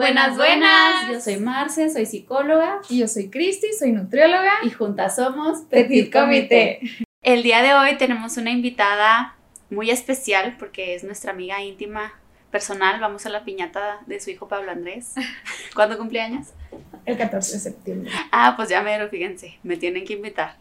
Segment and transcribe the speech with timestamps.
[0.00, 1.10] Buenas, buenas.
[1.10, 2.80] Yo soy Marce, soy psicóloga.
[2.88, 4.50] Y yo soy Cristi, soy nutrióloga.
[4.62, 6.80] Y juntas somos Petit Comité.
[7.20, 9.36] El día de hoy tenemos una invitada
[9.68, 12.14] muy especial porque es nuestra amiga íntima
[12.50, 12.98] personal.
[12.98, 15.16] Vamos a la piñata de su hijo Pablo Andrés.
[15.74, 16.46] ¿Cuándo cumpleaños?
[17.04, 18.10] El 14 de septiembre.
[18.32, 20.56] Ah, pues ya me fíjense, me tienen que invitar.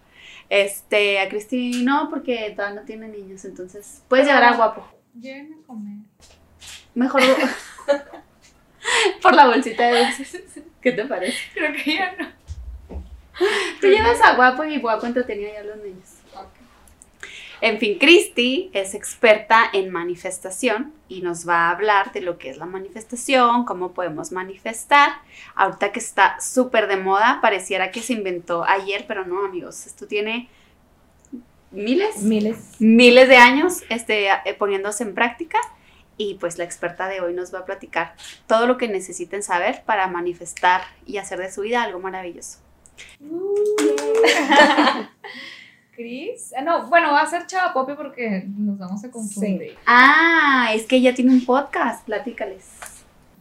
[0.50, 4.86] Este, a Cristi no, porque todavía no tiene niños, entonces puedes llegar a guapo.
[5.18, 5.98] Llévenme a comer.
[6.94, 7.22] Mejor
[9.22, 10.42] por la bolsita de dulces.
[10.82, 11.38] ¿Qué te parece?
[11.54, 12.28] Creo que ya no.
[13.80, 16.20] Tú llevas a guapo y guapo entretenía ya a los niños.
[17.62, 22.50] En fin, Cristi es experta en manifestación y nos va a hablar de lo que
[22.50, 25.12] es la manifestación, cómo podemos manifestar.
[25.56, 29.86] Ahorita que está súper de moda, pareciera que se inventó ayer, pero no, amigos.
[29.88, 30.48] Esto tiene
[31.72, 32.76] miles, Miles.
[32.80, 35.60] miles de años este, eh, poniéndose en práctica.
[36.22, 38.14] Y pues la experta de hoy nos va a platicar
[38.46, 42.60] todo lo que necesiten saber para manifestar y hacer de su vida algo maravilloso.
[45.96, 46.54] Cris.
[46.58, 49.78] Ah, no, bueno, va a ser Chava Popi porque nos vamos a confundir.
[49.86, 52.66] Ah, es que ella tiene un podcast, platícales.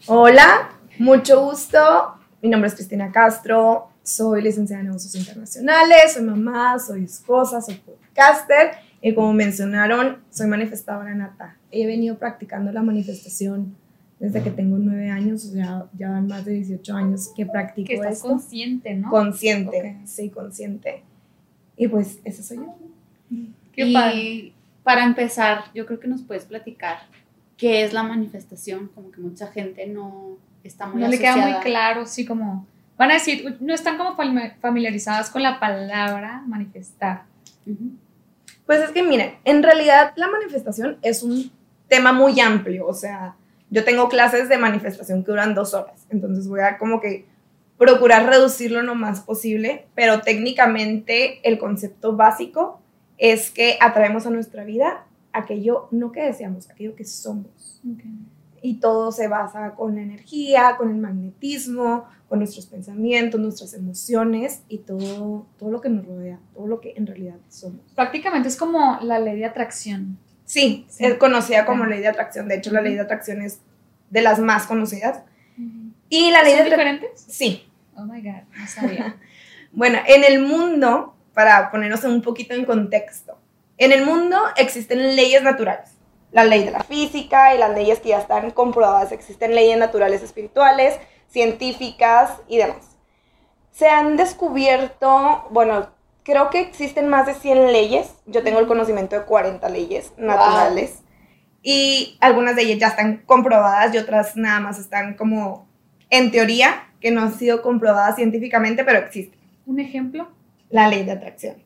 [0.06, 2.14] Hola, mucho gusto.
[2.40, 3.88] Mi nombre es Cristina Castro.
[4.04, 10.46] Soy licenciada en negocios internacionales, soy mamá, soy esposa, soy podcaster y como mencionaron, soy
[10.48, 11.56] manifestadora nata.
[11.70, 13.76] He venido practicando la manifestación
[14.18, 17.86] desde que tengo nueve años, o sea, ya van más de 18 años que practico
[17.88, 18.28] Que estás esto.
[18.28, 19.10] consciente, ¿no?
[19.10, 20.06] Consciente, Ok.
[20.08, 21.02] sí, consciente.
[21.76, 22.74] Y pues, ese soy yo.
[23.72, 24.52] Qué y padre.
[24.82, 26.96] para empezar, yo creo que nos puedes platicar
[27.56, 31.54] qué es la manifestación, como que mucha gente no está muy no le queda asociada.
[31.58, 32.66] muy claro, sí, como.
[32.96, 37.22] Van a decir, "Uy, no están como fami- familiarizadas con la palabra manifestar.
[37.64, 37.90] Ujú.
[38.68, 41.50] Pues es que miren, en realidad la manifestación es un
[41.88, 43.34] tema muy amplio, o sea,
[43.70, 47.24] yo tengo clases de manifestación que duran dos horas, entonces voy a como que
[47.78, 52.82] procurar reducirlo lo más posible, pero técnicamente el concepto básico
[53.16, 57.80] es que atraemos a nuestra vida aquello no que deseamos, aquello que somos.
[58.60, 64.62] Y todo se basa con la energía, con el magnetismo, con nuestros pensamientos, nuestras emociones
[64.68, 67.80] y todo, todo lo que nos rodea, todo lo que en realidad somos.
[67.94, 70.18] Prácticamente es como la ley de atracción.
[70.44, 71.04] Sí, Sí.
[71.04, 71.90] es conocida como Ok.
[71.90, 72.48] ley de atracción.
[72.48, 73.60] De hecho, la ley de atracción es
[74.10, 75.22] de las más conocidas.
[76.10, 76.96] Y la ley de ¿Son atracción...
[76.96, 77.20] diferentes?
[77.28, 77.66] Sí.
[77.96, 79.16] Oh my God, no sabía.
[79.70, 83.36] Bueno, en el mundo, para ponernos un poquito en contexto,
[83.76, 85.90] en el mundo existen leyes naturales.
[86.32, 89.12] La ley de la física y las leyes que ya están comprobadas.
[89.12, 90.94] Existen leyes naturales espirituales,
[91.28, 92.96] científicas y demás.
[93.70, 95.88] Se han descubierto, bueno,
[96.24, 98.14] creo que existen más de 100 leyes.
[98.26, 101.02] Yo tengo el conocimiento de 40 leyes naturales.
[101.62, 105.68] Y algunas de ellas ya están comprobadas y otras nada más están como
[106.10, 109.38] en teoría, que no han sido comprobadas científicamente, pero existen.
[109.66, 110.28] ¿Un ejemplo?
[110.70, 111.56] La ley de atracción.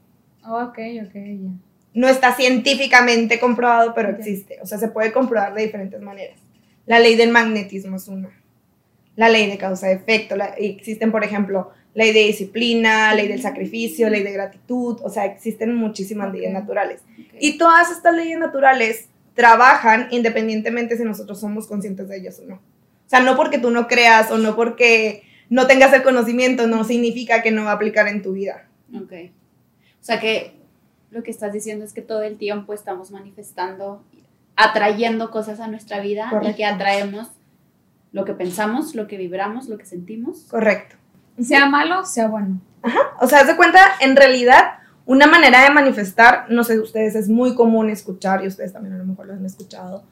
[0.44, 1.50] Oh, ok, ok, ya.
[1.94, 4.59] No está científicamente comprobado, pero existe.
[4.62, 6.39] O sea, se puede comprobar de diferentes maneras.
[6.87, 8.31] La ley del magnetismo es una.
[9.17, 10.37] La ley de causa-efecto.
[10.56, 14.99] Existen, por ejemplo, ley de disciplina, ley del sacrificio, ley de gratitud.
[15.03, 16.34] O sea, existen muchísimas Ok.
[16.34, 17.03] leyes naturales.
[17.39, 22.55] Y todas estas leyes naturales trabajan independientemente si nosotros somos conscientes de ellas o no.
[22.56, 26.84] O sea, no porque tú no creas o no porque no tengas el conocimiento, no
[26.84, 28.67] significa que no va a aplicar en tu vida.
[28.94, 29.12] Ok.
[30.00, 30.53] O sea que
[31.11, 34.03] lo que estás diciendo es que todo el tiempo estamos manifestando,
[34.56, 36.56] atrayendo cosas a nuestra vida y Correcto.
[36.56, 37.29] que atraemos
[38.12, 40.47] lo que pensamos, lo que vibramos, lo que sentimos.
[40.50, 40.97] Correcto.
[41.41, 42.61] Sea malo, sea bueno.
[43.21, 44.75] O sea, haz de cuenta, en realidad,
[45.06, 48.99] una manera de manifestar, no sé, ustedes es muy común escuchar, y ustedes también a
[48.99, 50.05] lo mejor lo han escuchado,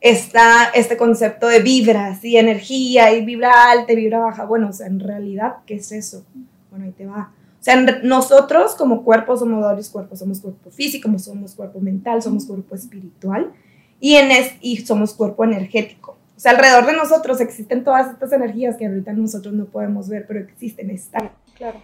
[0.00, 4.44] está este concepto de vibras y energía, y vibra alta y vibra baja.
[4.44, 6.26] Bueno, o sea, en realidad, ¿qué es eso?
[6.70, 7.32] Bueno, ahí te va.
[7.58, 12.44] O sea, nosotros como cuerpo somos varios cuerpos, somos cuerpo físico, somos cuerpo mental, somos
[12.44, 13.52] cuerpo espiritual,
[13.98, 16.13] y, en es, y somos cuerpo energético.
[16.44, 20.26] O sea, alrededor de nosotros existen todas estas energías que ahorita nosotros no podemos ver,
[20.26, 21.30] pero existen, están.
[21.56, 21.80] Claro.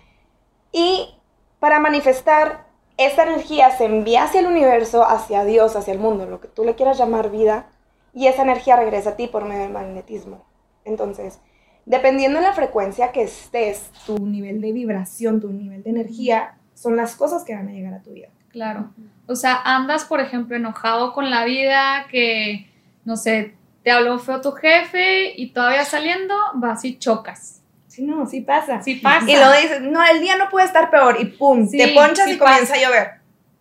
[0.70, 1.14] Y
[1.60, 2.66] para manifestar,
[2.98, 6.64] esta energía se envía hacia el universo, hacia Dios, hacia el mundo, lo que tú
[6.64, 7.70] le quieras llamar vida,
[8.12, 10.44] y esa energía regresa a ti por medio del magnetismo.
[10.84, 11.40] Entonces,
[11.86, 16.96] dependiendo de la frecuencia que estés, tu nivel de vibración, tu nivel de energía, son
[16.96, 18.28] las cosas que van a llegar a tu vida.
[18.50, 18.92] Claro.
[19.26, 22.70] O sea, andas, por ejemplo, enojado con la vida, que,
[23.06, 27.62] no sé, te habló feo tu jefe y todavía saliendo vas y chocas.
[27.86, 28.82] Sí, no, sí pasa.
[28.82, 29.30] Sí pasa.
[29.30, 32.26] Y luego dices, no, el día no puede estar peor, y pum, Sí, te ponchas
[32.26, 33.10] sí y comienza a llover.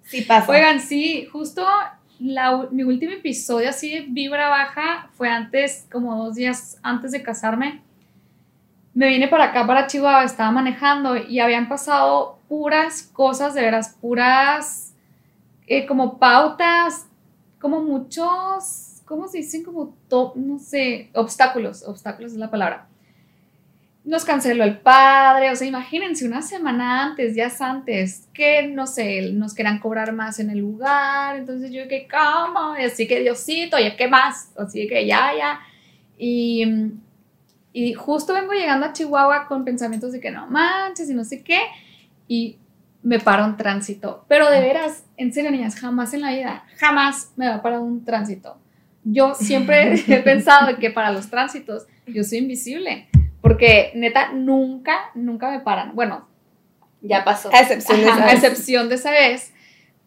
[0.03, 0.51] Sí pasa.
[0.51, 1.65] Oigan, sí, justo
[2.19, 7.23] la mi último episodio así de vibra baja fue antes, como dos días antes de
[7.23, 7.81] casarme.
[8.93, 13.95] me vine para acá, para Chihuahua, estaba manejando y habían pasado puras cosas, de veras,
[14.01, 14.93] puras
[15.67, 17.07] eh, como pautas,
[17.61, 19.63] como muchos, ¿cómo se dicen?
[19.63, 22.87] Como, to- no sé, obstáculos, obstáculos es la palabra.
[24.05, 29.33] Nos canceló el padre, o sea, imagínense una semana antes, días antes, que no sé,
[29.33, 33.77] nos querían cobrar más en el lugar, entonces yo que cómo, y así que Diosito,
[33.77, 35.59] ya qué más, así que ya, ya.
[36.17, 36.63] Y,
[37.73, 41.43] y justo vengo llegando a Chihuahua con pensamientos de que no manches y no sé
[41.43, 41.59] qué,
[42.27, 42.57] y
[43.03, 44.25] me para un tránsito.
[44.27, 47.79] Pero de veras, en serio, niñas, jamás en la vida, jamás me va a parar
[47.79, 48.57] un tránsito.
[49.03, 53.07] Yo siempre he pensado que para los tránsitos yo soy invisible,
[53.41, 55.95] porque neta, nunca, nunca me paran.
[55.95, 56.27] Bueno,
[57.01, 57.49] Ya pasó.
[57.53, 59.53] A excepción de Ajá, esa a excepción de esa vez.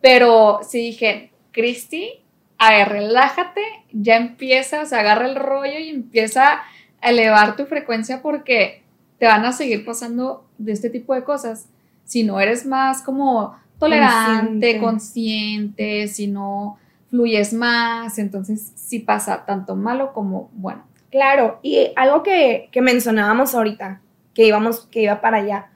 [0.00, 2.10] Pero sí dije, Cristi,
[2.58, 3.62] a ver, relájate,
[3.92, 6.62] ya empieza, o sea, agarra el rollo y empieza
[7.00, 8.82] a elevar tu frecuencia porque
[9.18, 11.68] te van a seguir pasando de este tipo de cosas.
[12.04, 14.78] Si no eres más como tolerante, Consciente.
[14.80, 16.78] consciente, si no
[17.12, 20.82] fluyes más, entonces sí pasa tanto malo como bueno.
[21.10, 24.00] Claro, y algo que, que mencionábamos ahorita,
[24.32, 25.68] que íbamos, que iba para allá.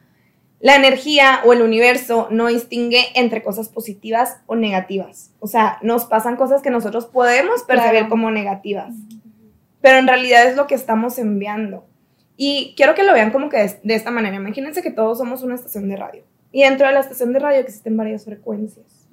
[0.61, 5.31] La energía o el universo no distingue entre cosas positivas o negativas.
[5.39, 8.09] O sea, nos pasan cosas que nosotros podemos percibir Claro.
[8.09, 8.95] como negativas,
[9.83, 11.85] pero en realidad es lo que estamos enviando.
[12.39, 14.37] Y quiero que lo vean como que de, de esta manera.
[14.37, 16.25] Imagínense que todos somos una estación de radio.
[16.51, 19.07] Y dentro de la estación de radio existen varias frecuencias.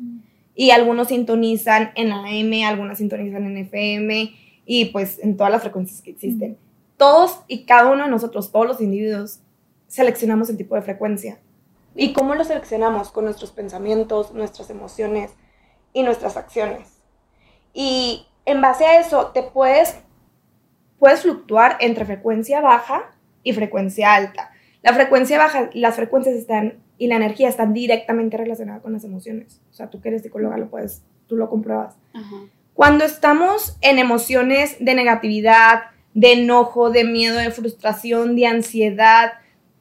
[0.55, 4.35] Y algunos sintonizan en AM, algunos sintonizan en FM
[4.65, 6.57] y pues en todas las frecuencias que existen.
[6.97, 9.39] Todos y cada uno de nosotros, todos los individuos,
[9.87, 11.39] seleccionamos el tipo de frecuencia.
[11.95, 13.11] ¿Y cómo lo seleccionamos?
[13.11, 15.31] Con nuestros pensamientos, nuestras emociones
[15.93, 16.87] y nuestras acciones.
[17.73, 19.95] Y en base a eso te puedes,
[20.99, 23.11] puedes fluctuar entre frecuencia baja
[23.43, 24.51] y frecuencia alta.
[24.81, 29.61] La frecuencia baja, las frecuencias están y la energía están directamente relacionadas con las emociones.
[29.71, 31.95] O sea, tú que eres psicóloga lo puedes, tú lo compruebas.
[32.13, 32.35] Ajá.
[32.73, 39.33] Cuando estamos en emociones de negatividad, de enojo, de miedo, de frustración, de ansiedad,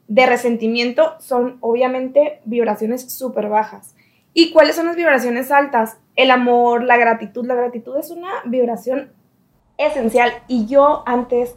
[0.09, 3.95] de resentimiento, son obviamente vibraciones súper bajas.
[4.35, 5.99] ¿Y cuáles son las vibraciones altas?
[6.17, 7.47] El amor, la gratitud.
[7.47, 9.11] La gratitud es una vibración
[9.79, 10.33] esencial.
[10.49, 11.57] Y yo antes,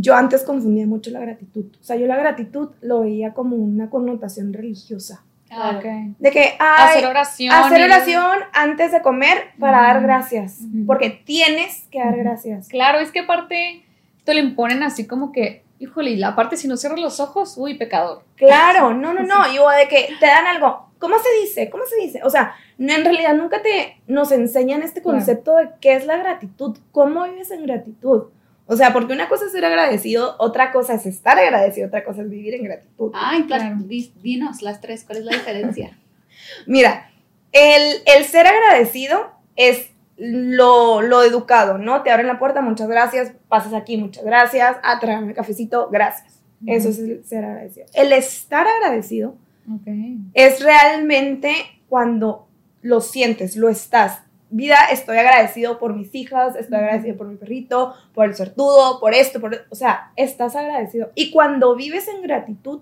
[0.00, 1.66] yo antes confundía mucho la gratitud.
[1.80, 5.24] O sea, yo la gratitud lo veía como una connotación religiosa.
[5.48, 5.80] Claro.
[6.18, 7.54] De que, ay, Hacer oración.
[7.54, 10.58] hacer oración antes de comer para dar gracias.
[10.86, 12.68] Porque tienes que dar gracias.
[12.68, 13.82] Claro, es que aparte
[14.24, 17.54] te lo imponen así como que, híjole, y la parte si no cierras los ojos,
[17.56, 18.24] uy, pecador.
[18.36, 19.50] Claro, no, no, no.
[19.52, 20.86] Y o de que te dan algo.
[20.98, 21.70] ¿Cómo se dice?
[21.70, 22.20] ¿Cómo se dice?
[22.24, 25.16] O sea, no, en realidad nunca te nos enseñan este Claro.
[25.18, 26.76] concepto de qué es la gratitud.
[26.92, 28.24] ¿Cómo vives en gratitud?
[28.70, 32.20] O sea, porque una cosa es ser agradecido, otra cosa es estar agradecido, otra cosa
[32.22, 33.10] es vivir en gratitud.
[33.14, 33.76] Ay, Claro.
[33.80, 35.98] di- dinos las tres, ¿cuál es la diferencia?
[36.66, 37.10] Mira,
[37.52, 42.02] el, el ser agradecido es lo, lo educado, ¿no?
[42.02, 46.34] Te abren la puerta, muchas gracias, pasas aquí, muchas gracias, ah, tráeme cafecito, gracias.
[46.66, 47.86] Eso es el ser agradecido.
[47.94, 49.36] El estar agradecido
[49.72, 49.86] Ok.
[50.34, 51.52] es realmente
[51.88, 52.48] cuando
[52.82, 54.22] lo sientes, lo estás.
[54.50, 59.14] Vida, estoy agradecido por mis hijas, estoy agradecido por mi perrito, por el sortudo, por
[59.14, 59.66] esto, por...
[59.70, 61.10] O sea, estás agradecido.
[61.14, 62.80] Y cuando vives en gratitud,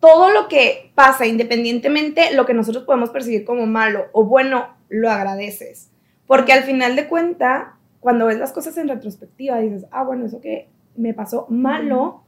[0.00, 5.10] todo lo que pasa, independientemente lo que nosotros podemos percibir como malo o bueno, lo
[5.10, 5.90] agradeces.
[6.26, 10.40] Porque al final de cuenta, cuando ves las cosas en retrospectiva, dices, ah, bueno, eso
[10.40, 12.22] que me pasó malo,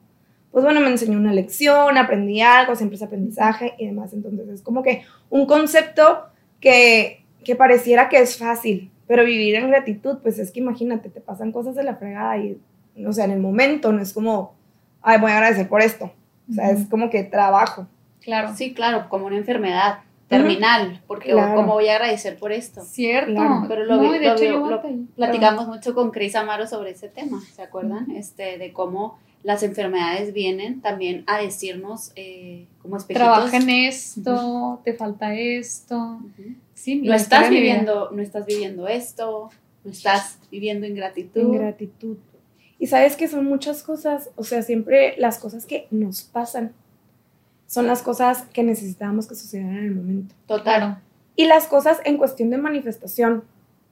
[0.50, 4.12] pues bueno, me enseñó una lección, aprendí algo, siempre es aprendizaje y demás.
[4.12, 6.25] Entonces es como que un concepto
[6.61, 11.21] que, que pareciera que es fácil, pero vivir en gratitud, pues es que imagínate, te
[11.21, 12.59] pasan cosas de la fregada y,
[13.07, 14.54] o sea, en el momento no es como,
[15.02, 16.12] ay, voy a agradecer por esto.
[16.50, 17.87] O sea, es como que trabajo.
[18.21, 18.54] Claro.
[18.57, 21.54] Sí, claro, como una enfermedad terminal, porque Claro.
[21.54, 22.83] ¿cómo voy a agradecer por esto?
[22.83, 23.33] Cierto.
[23.33, 23.64] Claro.
[23.68, 24.99] Pero lo, No, vi- y de lo hecho vi- yo lo batallé.
[25.16, 28.11] platicamos mucho con Cris Amaro sobre ese tema, ¿se acuerdan?
[28.11, 33.26] Este, de cómo las enfermedades vienen también a decirnos eh, como espejitos.
[33.26, 36.18] Trabaja en esto, te falta esto.
[36.78, 39.50] Sí, No estás viviendo, no estás viviendo esto,
[39.82, 41.40] no estás viviendo ingratitud.
[41.40, 42.16] En gratitud.
[42.78, 46.73] Y sabes que son muchas cosas, o sea, siempre las cosas que nos pasan
[47.66, 50.35] son las cosas que necesitamos que sucedan en el momento.
[50.47, 51.02] Total.
[51.35, 53.42] Y las cosas en cuestión de manifestación,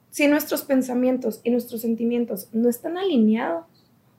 [0.09, 3.65] si nuestros pensamientos y nuestros sentimientos no están alineados,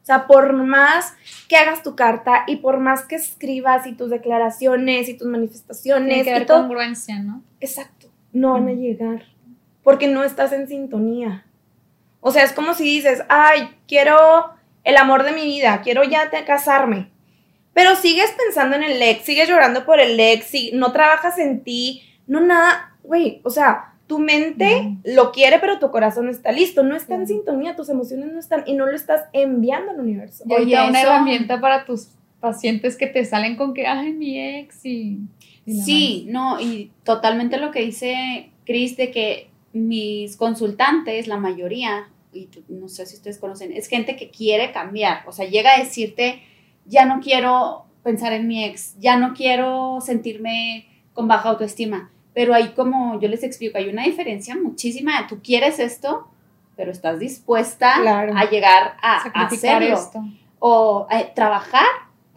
[0.02, 1.12] o sea, por más
[1.48, 5.38] que hagas tu carta y por más que escribas y tus declaraciones y tus Tiene
[5.38, 7.42] manifestaciones que y haber todo, congruencia, ¿no?
[7.60, 7.97] exacto,
[8.38, 9.24] no van a llegar
[9.82, 11.44] porque no estás en sintonía.
[12.20, 14.16] O sea, es como si dices, ay, quiero
[14.84, 17.10] el amor de mi vida, quiero ya te casarme.
[17.78, 21.62] pero sigues pensando en el ex, sigues llorando por el ex, y no trabajas en
[21.62, 26.50] ti, no nada, güey, o sea, tu mente lo quiere, pero tu corazón no está
[26.50, 30.00] listo, no está en sintonía, tus emociones no están y no lo estás enviando al
[30.00, 30.42] universo.
[30.50, 32.08] Ahorita una herramienta para tus
[32.40, 35.20] pacientes que te salen con que, ay, mi ex y...
[35.68, 42.48] sí, no, y totalmente lo que dice Cris de que mis consultantes, la mayoría, y
[42.68, 46.42] no sé si ustedes conocen, es gente que quiere cambiar, o sea, llega a decirte,
[46.86, 52.54] ya no quiero pensar en mi ex, ya no quiero sentirme con baja autoestima, pero
[52.54, 56.28] ahí como yo les explico, hay una diferencia muchísima, tú quieres esto,
[56.76, 59.98] pero estás dispuesta a llegar a, hacerlo
[60.60, 61.86] o a trabajar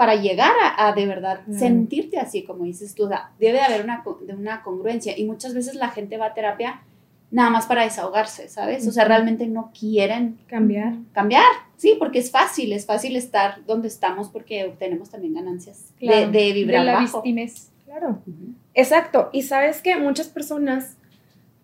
[0.01, 4.34] para llegar a, de verdad sentirte así, como dices tú, debe de haber una, de
[4.34, 6.81] una congruencia y muchas veces la gente va a terapia
[7.29, 8.88] nada más para desahogarse, ¿sabes?
[8.88, 10.96] O sea, realmente no quieren cambiar.
[11.13, 11.46] Cambiar,
[11.77, 16.51] sí, porque es fácil, es fácil estar donde estamos porque obtenemos también ganancias de, de,
[16.51, 17.22] vibrar de la bajo.
[17.86, 18.24] Claro,
[18.74, 19.29] exacto.
[19.31, 20.98] Y sabes que muchas personas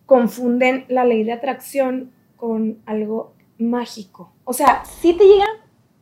[0.05, 4.31] confunden la ley de atracción con algo mágico.
[4.43, 5.49] O sea, si te llegan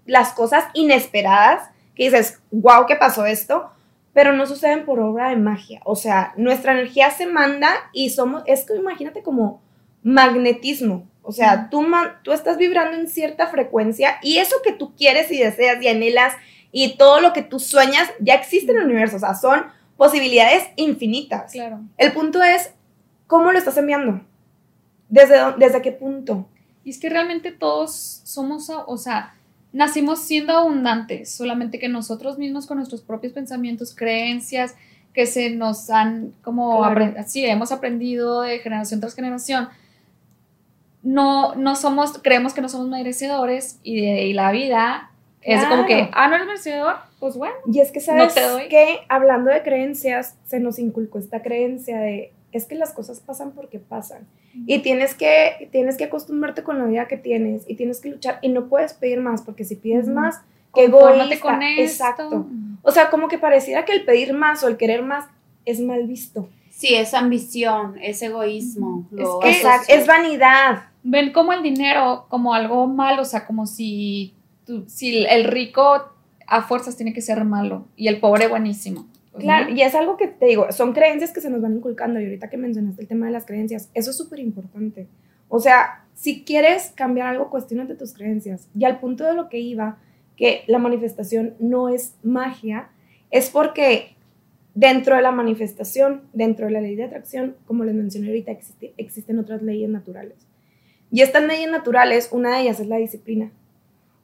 [0.05, 3.71] las cosas inesperadas, que dices, wow, ¿qué pasó esto?
[4.15, 5.81] pero no suceden por obra de magia.
[5.83, 9.61] O sea, nuestra energía se manda y somos, es que imagínate como
[10.03, 11.05] magnetismo.
[11.21, 11.85] O sea, tú,
[12.23, 16.33] tú estás vibrando en cierta frecuencia y eso que tú quieres y deseas y anhelas
[16.71, 19.17] y todo lo que tú sueñas ya existe en el universo.
[19.17, 19.65] O sea, son
[19.97, 21.51] posibilidades infinitas.
[21.51, 21.81] Claro.
[21.97, 22.73] El punto es,
[23.27, 24.21] ¿cómo lo estás enviando?
[25.09, 26.47] ¿Desde, desde qué punto?
[26.85, 29.35] Y es que realmente todos somos, o sea,
[29.75, 34.73] nacimos siendo abundantes, solamente que nosotros mismos con nuestros propios pensamientos, creencias
[35.13, 39.67] que se nos han como así hemos aprendido de generación tras generación,
[41.03, 46.09] no, no somos, creemos que no somos merecedores y, de, la vida es como que,
[46.13, 47.55] ah, no eres merecedor, pues bueno.
[47.71, 52.65] Y es que sabes que hablando de creencias, se nos inculcó esta creencia de es
[52.65, 54.25] que las cosas pasan porque pasan.
[54.65, 58.39] Y tienes que, tienes que acostumbrarte con la vida que tienes y tienes que luchar
[58.41, 60.41] y no puedes pedir más porque si pides más,
[60.73, 61.39] que egoísta.
[61.39, 62.47] con Exacto.
[62.81, 65.25] O sea, como que pareciera que el pedir más o el querer más
[65.65, 66.49] es mal visto.
[66.69, 69.07] Sí, es ambición, es egoísmo.
[69.43, 70.83] es, es vanidad.
[71.03, 74.33] Ven como el dinero como algo malo, o sea, como si,
[74.87, 76.11] si el rico
[76.47, 79.07] a fuerzas tiene que ser malo y el pobre buenísimo.
[79.39, 82.19] Claro, y es algo que te digo, son creencias que se nos van inculcando.
[82.19, 85.07] Y ahorita que mencionaste el tema de las creencias, eso es súper importante.
[85.49, 88.67] O sea, si quieres cambiar algo, cuestionate tus creencias.
[88.77, 89.97] Y al punto de lo que iba,
[90.37, 92.89] que la manifestación no es magia,
[93.31, 94.15] es porque
[94.73, 98.51] dentro de la manifestación, dentro de la ley de atracción, como les mencioné ahorita,
[98.97, 100.47] existen otras leyes naturales.
[101.11, 103.51] Y estas leyes naturales, una de ellas es la disciplina.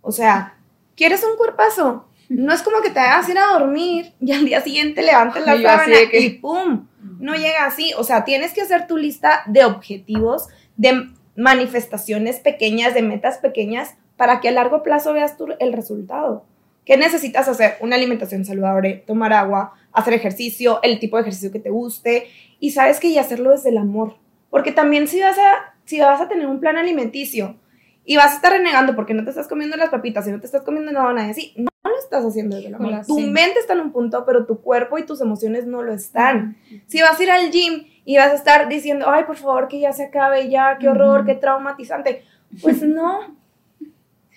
[0.02, 0.58] O sea,
[0.96, 2.06] ¿quieres un cuerpazo?
[2.38, 5.62] No es como que te hagas ir a dormir y al día siguiente levantes la
[5.62, 6.88] sábana y ¡pum!
[7.20, 7.92] No llega así.
[7.98, 10.48] O sea, tienes que hacer tu lista de objetivos,
[10.78, 16.46] de manifestaciones pequeñas, de metas pequeñas, para que a largo plazo veas tú el resultado.
[16.86, 17.76] ¿Qué necesitas hacer?
[17.82, 22.28] Una alimentación saludable, tomar agua, hacer ejercicio, el tipo de ejercicio que te guste.
[22.62, 24.16] Y sabes que y hacerlo desde el amor.
[24.50, 27.58] Porque también si vas a, si vas a tener un plan alimenticio
[28.06, 30.46] y vas a estar renegando porque no te estás comiendo las papitas y no te
[30.46, 31.71] estás comiendo nada, y así, no,
[32.04, 33.06] estás haciendo desde el amor.
[33.06, 36.58] tu mente está en un punto, pero tu cuerpo y tus emociones no lo están.
[36.88, 39.80] Si vas a ir al gym y vas a estar diciendo, ay, por favor, que
[39.80, 42.24] ya se acabe, ya, qué horror, qué traumatizante,
[42.62, 43.36] pues no.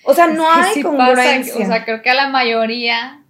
[0.04, 1.64] O sea, no hay congruencia.
[1.64, 3.23] o sea, creo que a la mayoría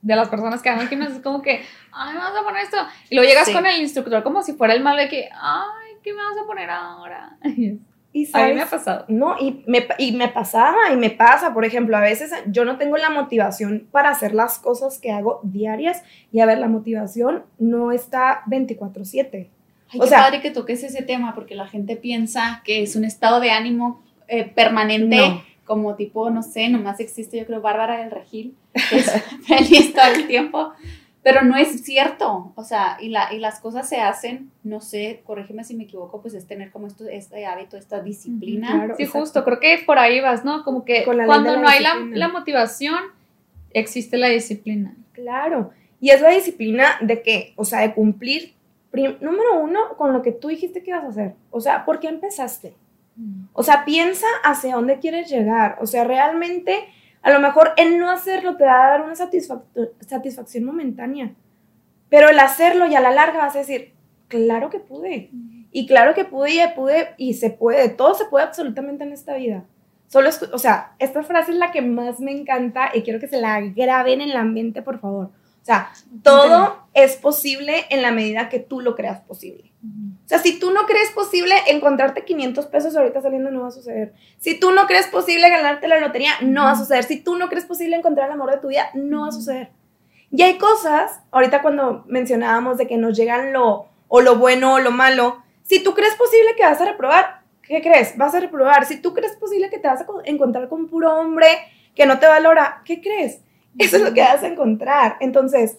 [0.00, 2.62] de las personas que van al gimnasio es como que, ay, me vas a poner
[2.62, 2.76] esto.
[3.08, 6.12] Y luego llegas con el instructor como si fuera el mal de que, ay, ¿qué
[6.12, 7.36] me vas a poner ahora?
[8.14, 9.06] Y a mí me ha pasado.
[9.08, 12.76] No, y me, y me pasaba y me pasa, por ejemplo, a veces yo no
[12.76, 17.44] tengo la motivación para hacer las cosas que hago diarias y a ver, la motivación
[17.58, 19.48] no está 24/7.
[19.88, 22.96] Ay, o qué sea, padre que toques ese tema porque la gente piensa que es
[22.96, 25.42] un estado de ánimo eh, permanente.
[25.64, 28.56] Como tipo, no sé, nomás existe yo creo Bárbara del Regil,
[28.90, 29.10] que es
[29.46, 30.72] feliz todo el tiempo.
[31.22, 35.22] Pero no es cierto, o sea, y, la, y las cosas se hacen, no sé,
[35.24, 38.92] corrígeme si me equivoco, pues es tener como esto, este hábito, esta disciplina.
[38.96, 40.64] sí, justo, creo que por ahí vas, ¿no?
[40.64, 42.98] Como que cuando no hay la, la, motivación,
[43.72, 44.96] existe la disciplina.
[45.12, 48.54] Claro, y es la disciplina de qué, o sea, de cumplir,
[48.92, 52.08] número uno, con lo que tú dijiste que ibas a hacer, o sea, ¿por qué
[52.08, 52.74] empezaste?
[53.52, 56.88] O sea, piensa hacia dónde quieres llegar, o sea, realmente
[57.22, 61.34] a lo mejor el no hacerlo te va a dar una satisfacción momentánea,
[62.08, 63.94] pero el hacerlo y a la larga vas a decir,
[64.28, 65.30] claro que pude.
[65.70, 69.34] Y claro que pude y pude y se puede, todo se puede absolutamente en esta
[69.36, 69.64] vida.
[70.08, 73.40] Solo, o sea, esta frase es la que más me encanta y quiero que se
[73.40, 75.30] la graben en la mente, por favor.
[75.62, 75.92] O sea,
[76.24, 79.72] todo es posible en la medida que tú lo creas posible.
[80.24, 83.72] O sea, si tú no crees posible encontrarte 500 pesos ahorita saliendo, no va a
[83.72, 84.12] suceder.
[84.38, 87.04] Si tú no crees posible ganarte la lotería, no va a suceder.
[87.04, 89.70] Si tú no crees posible encontrar el amor de tu vida, no va a suceder.
[90.32, 94.78] Y hay cosas, ahorita cuando mencionábamos de que nos llegan lo, o lo bueno o
[94.80, 98.16] lo malo, si tú crees posible que vas a reprobar, ¿qué crees?
[98.16, 98.84] Vas a reprobar.
[98.84, 101.46] Si tú crees posible que te vas a encontrar con un puro hombre
[101.94, 103.42] que no te valora, ¿qué crees?
[103.78, 105.16] Eso es lo que vas a encontrar.
[105.20, 105.78] Entonces,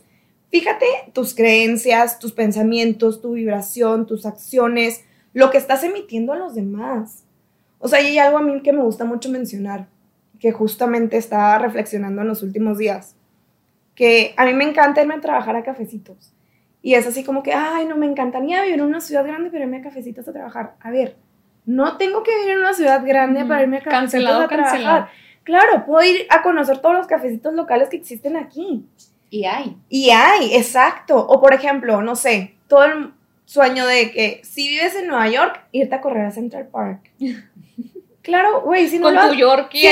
[0.49, 6.55] fíjate tus creencias, tus pensamientos, tu vibración, tus acciones, lo que estás emitiendo a los
[6.55, 7.23] demás.
[7.79, 9.87] O sea, hay algo a mí que me gusta mucho mencionar,
[10.39, 13.15] que justamente estaba reflexionando en los últimos días,
[13.95, 16.33] que a mí me encanta irme a trabajar a cafecitos.
[16.81, 19.63] Y es así como que, ay, no me encantaría vivir en una ciudad grande, pero
[19.63, 20.75] irme a cafecitos a trabajar.
[20.81, 21.15] A ver,
[21.65, 25.09] no tengo que vivir en una ciudad grande para irme a cafecitos a trabajar.
[25.43, 28.85] Claro, puedo ir a conocer todos los cafecitos locales que existen aquí.
[29.29, 29.77] Y hay.
[29.89, 31.17] Y hay, exacto.
[31.17, 33.13] O por ejemplo, no sé, todo el
[33.45, 37.11] sueño de que si vives en Nueva York, irte a correr a Central Park.
[38.23, 39.37] Claro, güey, si no, lo, si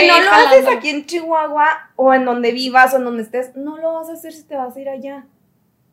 [0.08, 3.76] no lo haces aquí en Chihuahua o en donde vivas o en donde estés, no
[3.76, 5.26] lo vas a hacer si te vas a ir allá.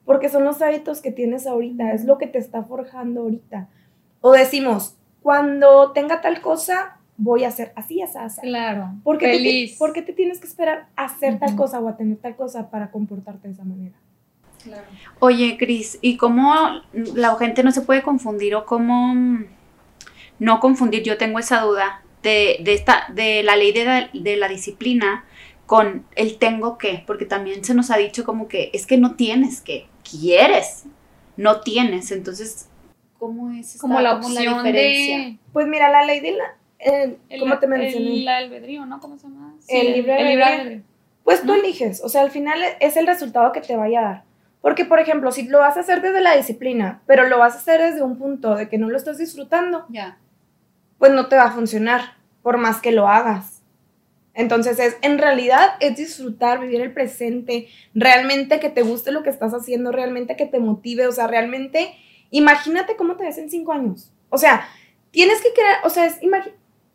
[0.04, 3.68] Porque son los hábitos que tienes ahorita, es lo que te está forjando ahorita.
[4.20, 8.40] O decimos, cuando tenga tal cosa, voy a hacer así, así, así.
[8.40, 8.92] Claro.
[9.04, 11.96] ¿Por qué, Te, ¿por qué te tienes que esperar a hacer tal cosa o a
[11.96, 13.96] tener tal cosa para comportarte de esa manera?
[14.62, 14.84] Claro.
[15.18, 16.54] Oye, Cris, ¿y cómo
[16.92, 19.14] la gente no se puede confundir o cómo
[20.38, 21.02] no confundir?
[21.02, 25.25] Yo tengo esa duda de, de esta, de la ley de la, de la disciplina
[25.66, 29.16] con el tengo que, porque también se nos ha dicho como que es que no
[29.16, 30.85] tienes que, quieres,
[31.37, 32.68] no tienes, entonces,
[33.18, 35.37] ¿cómo es esta, como la opción de...
[35.52, 38.20] Pues mira, la ley de la, eh, ¿cómo te mencioné?
[38.20, 39.00] El albedrío, ¿no?
[39.00, 39.54] ¿Cómo se llama?
[39.68, 40.82] el libre albedrío.
[41.24, 44.24] Pues tú eliges, o sea, al final es el resultado que te vaya a dar.
[44.60, 47.58] Porque, por ejemplo, si lo vas a hacer desde la disciplina, pero lo vas a
[47.58, 50.18] hacer desde un punto de que no lo estás disfrutando, ya.
[50.98, 53.62] pues no te va a funcionar, por más que lo hagas.
[54.34, 59.30] Entonces, es, en realidad es disfrutar, vivir el presente, realmente que te guste lo que
[59.30, 61.94] estás haciendo, realmente que te motive, o sea, realmente,
[62.30, 64.12] imagínate cómo te ves en cinco años.
[64.30, 64.68] O sea,
[65.10, 66.18] tienes que crear, o sea, es,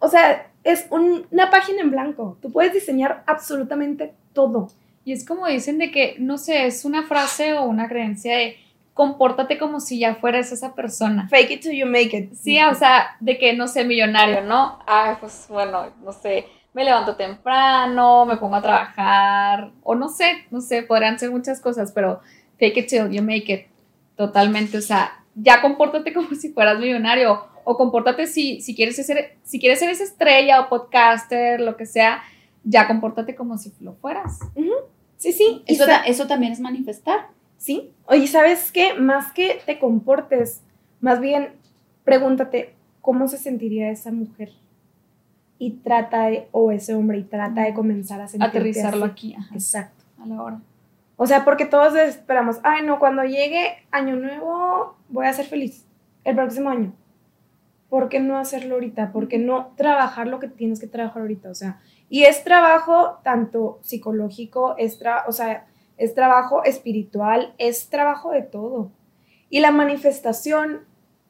[0.03, 2.37] o sea, es una página en blanco.
[2.41, 4.69] Tú puedes diseñar absolutamente todo.
[5.05, 8.57] Y es como dicen de que, no sé, es una frase o una creencia de
[8.93, 11.29] compórtate como si ya fueras esa persona.
[11.29, 12.33] Fake it till you make it.
[12.33, 14.79] Sí, o sea, de que, no sé, millonario, ¿no?
[14.85, 20.45] Ay, pues bueno, no sé, me levanto temprano, me pongo a trabajar, o no sé,
[20.51, 22.19] no sé, podrían ser muchas cosas, pero
[22.59, 23.67] fake it till you make it,
[24.17, 29.38] totalmente, o sea, ya compórtate como si fueras millonario o compórtate si, si, quieres ser,
[29.43, 32.21] si quieres ser esa estrella o podcaster, lo que sea,
[32.63, 34.39] ya compórtate como si lo fueras.
[35.17, 35.63] Sí, sí.
[35.65, 37.28] Eso, eso también es manifestar.
[37.58, 37.91] Sí.
[38.06, 38.93] Oye, ¿sabes qué?
[38.93, 40.62] Más que te comportes,
[40.99, 41.54] más bien
[42.04, 44.52] pregúntate cómo se sentiría esa mujer.
[45.60, 49.36] Y trata de, o ese hombre, y trata de comenzar a sentirte Aterrizarlo aquí.
[49.54, 50.04] Exacto.
[50.21, 50.62] A la hora.
[51.15, 55.86] O sea, porque todos esperamos, ay, no, cuando llegue año nuevo voy a ser feliz.
[56.23, 56.93] El próximo año.
[57.93, 59.12] ¿Por qué no hacerlo ahorita?
[59.12, 61.51] ¿Por qué no trabajar lo que tienes que trabajar ahorita?
[61.51, 61.79] O sea,
[62.10, 68.91] y es trabajo tanto psicológico, es o sea, es trabajo espiritual, es trabajo de todo.
[69.51, 70.79] Y la manifestación,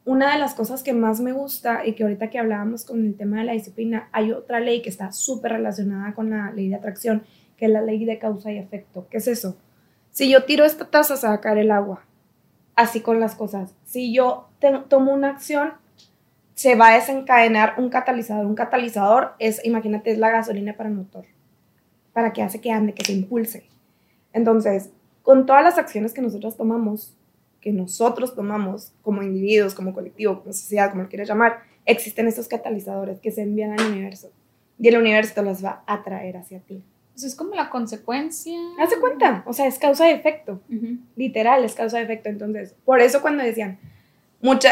[0.05, 3.17] una de las cosas que más me gusta y que ahorita que hablábamos con el
[3.17, 6.75] tema de la disciplina, hay otra ley que está súper relacionada con la ley de
[6.75, 7.23] atracción,
[7.57, 9.05] que es la ley de causa y efecto.
[9.11, 9.57] ¿Qué es eso?
[10.11, 12.05] Si yo tiro esta taza, se va a caer el agua.
[12.73, 13.75] Así con las cosas.
[13.83, 14.47] Si yo
[14.87, 15.82] tomo una acción,
[16.55, 18.45] se va a desencadenar un catalizador.
[18.45, 21.25] Un catalizador es, imagínate, es la gasolina para el motor,
[22.13, 23.65] para que hace que ande, que se impulse.
[24.33, 24.89] Entonces,
[25.21, 27.15] con todas las acciones que nosotros tomamos,
[27.61, 32.47] que nosotros tomamos como individuos, como colectivo, como sociedad, como lo quieras llamar, existen estos
[32.47, 34.31] catalizadores que se envían al universo.
[34.79, 36.83] Y el universo te los va a traer hacia ti.
[37.15, 38.57] Eso es como la consecuencia.
[38.79, 40.61] Hace cuenta, o sea, es causa y efecto.
[41.15, 42.29] Literal, es causa y efecto.
[42.29, 43.79] Entonces, por eso cuando decían,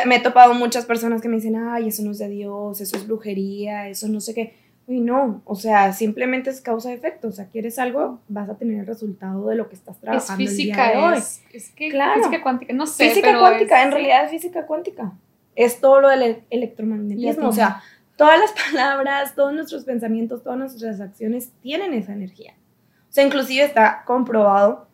[0.05, 2.97] me he topado muchas personas que me dicen, ay, eso no es de Dios, eso
[2.97, 4.53] es brujería, eso no sé qué.
[4.87, 7.29] Y no, o sea, simplemente es causa de efecto.
[7.29, 10.43] O sea, quieres algo, vas a tener el resultado de lo que estás trabajando.
[10.43, 13.07] Es física, el Es, es que física cuántica, no sé.
[13.07, 15.13] Física cuántica, en realidad es física cuántica.
[15.55, 17.47] Es todo lo del electromagnetismo.
[17.47, 17.81] O sea,
[18.17, 22.55] todas las palabras, todos nuestros pensamientos, todas nuestras acciones tienen esa energía.
[23.09, 24.87] O sea, inclusive está comprobado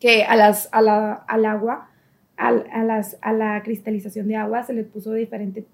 [0.00, 1.88] que a las, a la, al agua
[2.36, 5.64] a, las, a la cristalización de agua se le puso diferente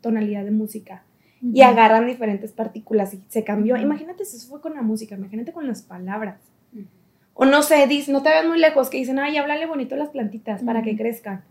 [0.00, 1.02] tonalidad de música.
[1.42, 3.76] y agarran diferentes partículas y se cambió.
[3.76, 6.40] Imagínate si eso fue con la música, imagínate con las palabras.
[7.34, 9.98] O no sé, dice, no te veas muy lejos, que dicen, ay, háblale bonito a
[9.98, 11.42] las plantitas para que crezcan.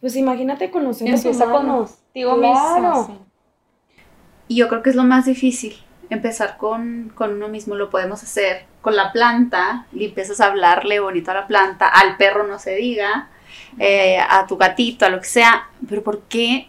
[0.00, 1.98] Pues imagínate con los seres Empieza con humanos.
[2.14, 2.98] Digo, Claro.
[3.08, 3.26] mismo,
[4.48, 5.74] Y yo creo que es lo más difícil,
[6.08, 11.00] empezar con, con uno mismo, lo podemos hacer con la planta, y empiezas a hablarle
[11.00, 13.28] bonito a la planta, al perro no se diga,
[13.78, 16.68] eh, a tu gatito, a lo que sea, pero ¿por qué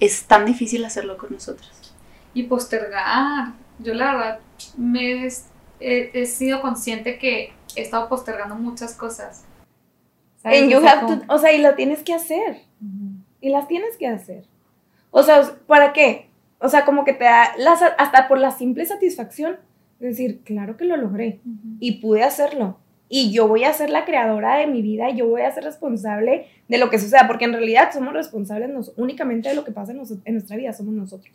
[0.00, 1.70] es tan difícil hacerlo con nosotros?
[2.34, 3.54] y postergar.
[3.78, 4.38] Yo la verdad
[4.76, 5.32] me he,
[5.80, 9.44] he- he sido consciente que he estado postergando muchas cosas.
[10.42, 10.62] ¿sabes?
[10.62, 12.60] And O you have to- o sea, y lo tienes que hacer.
[13.40, 14.44] Y las tienes que hacer.
[15.10, 16.28] O sea, ¿para qué?
[16.58, 17.54] O sea, como que te da,
[17.96, 19.56] hasta por la simple satisfacción,
[19.98, 21.40] de decir, claro que lo logré
[21.80, 22.78] y pude hacerlo.
[23.08, 25.62] Y yo voy a ser la creadora de mi vida y yo voy a ser
[25.62, 29.92] responsable de lo que suceda, porque en realidad somos responsables únicamente de lo que pasa
[29.92, 31.32] en, nuestra vida, somos nosotros.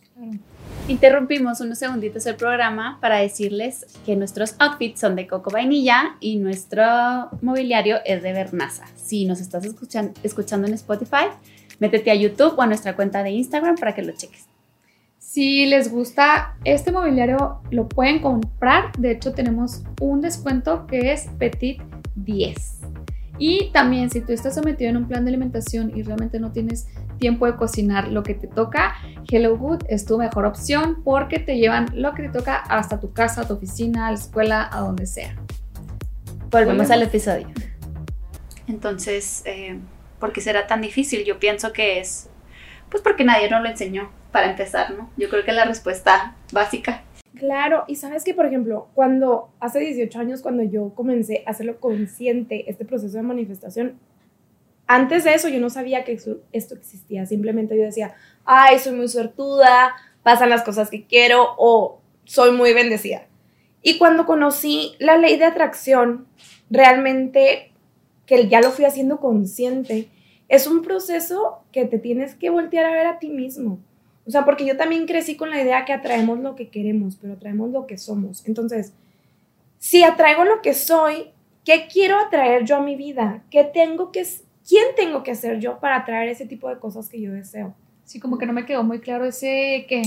[0.89, 6.35] Interrumpimos unos segunditos el programa para decirles que nuestros outfits son de Coco Vainilla y
[6.37, 6.83] nuestro
[7.41, 8.85] mobiliario es de Bernaza.
[8.95, 11.27] Si nos estás escuchan- escuchando en Spotify,
[11.79, 14.50] métete a YouTube o a nuestra cuenta de Instagram para que lo cheques.
[15.21, 18.91] Si les gusta este mobiliario, lo pueden comprar.
[18.97, 21.79] De hecho, tenemos un descuento que es Petit
[22.15, 22.79] 10.
[23.37, 26.87] Y también, si tú estás sometido en un plan de alimentación y realmente no tienes
[27.19, 28.95] tiempo de cocinar lo que te toca,
[29.29, 33.13] Hello Good es tu mejor opción porque te llevan lo que te toca hasta tu
[33.13, 35.35] casa, a tu oficina, a la escuela, a donde sea.
[36.49, 36.89] Volvemos Volvemos.
[36.89, 37.47] al episodio.
[38.67, 39.77] Entonces, eh,
[40.19, 41.23] ¿por qué será tan difícil?
[41.25, 42.30] Yo pienso que es,
[42.91, 45.09] pues porque nadie nos lo enseñó, para empezar, ¿no?
[45.17, 47.03] Yo creo que la respuesta básica.
[47.35, 51.79] Claro, y sabes que, por ejemplo, cuando hace 18 años, cuando yo comencé a hacerlo
[51.79, 53.97] consciente, este proceso de manifestación,
[54.85, 56.19] antes de eso yo no sabía que
[56.51, 62.01] esto existía, simplemente yo decía, ay, soy muy suertuda, pasan las cosas que quiero o
[62.25, 63.23] soy muy bendecida.
[63.81, 66.27] Y cuando conocí la ley de atracción,
[66.69, 67.71] realmente
[68.25, 70.09] que ya lo fui haciendo consciente,
[70.51, 73.79] es un proceso que te tienes que voltear a ver a ti mismo.
[74.27, 77.35] O sea, porque yo también crecí con la idea que atraemos lo que queremos, pero
[77.35, 78.45] atraemos lo que somos.
[78.45, 78.91] Entonces,
[79.79, 81.29] si atraigo lo que soy,
[81.63, 83.43] ¿qué quiero atraer yo a mi vida?
[83.49, 84.27] ¿Qué tengo que,
[84.67, 87.73] quién tengo que ser yo para atraer ese tipo de cosas que yo deseo?
[88.03, 90.01] Sí, como que no me quedó muy claro ese que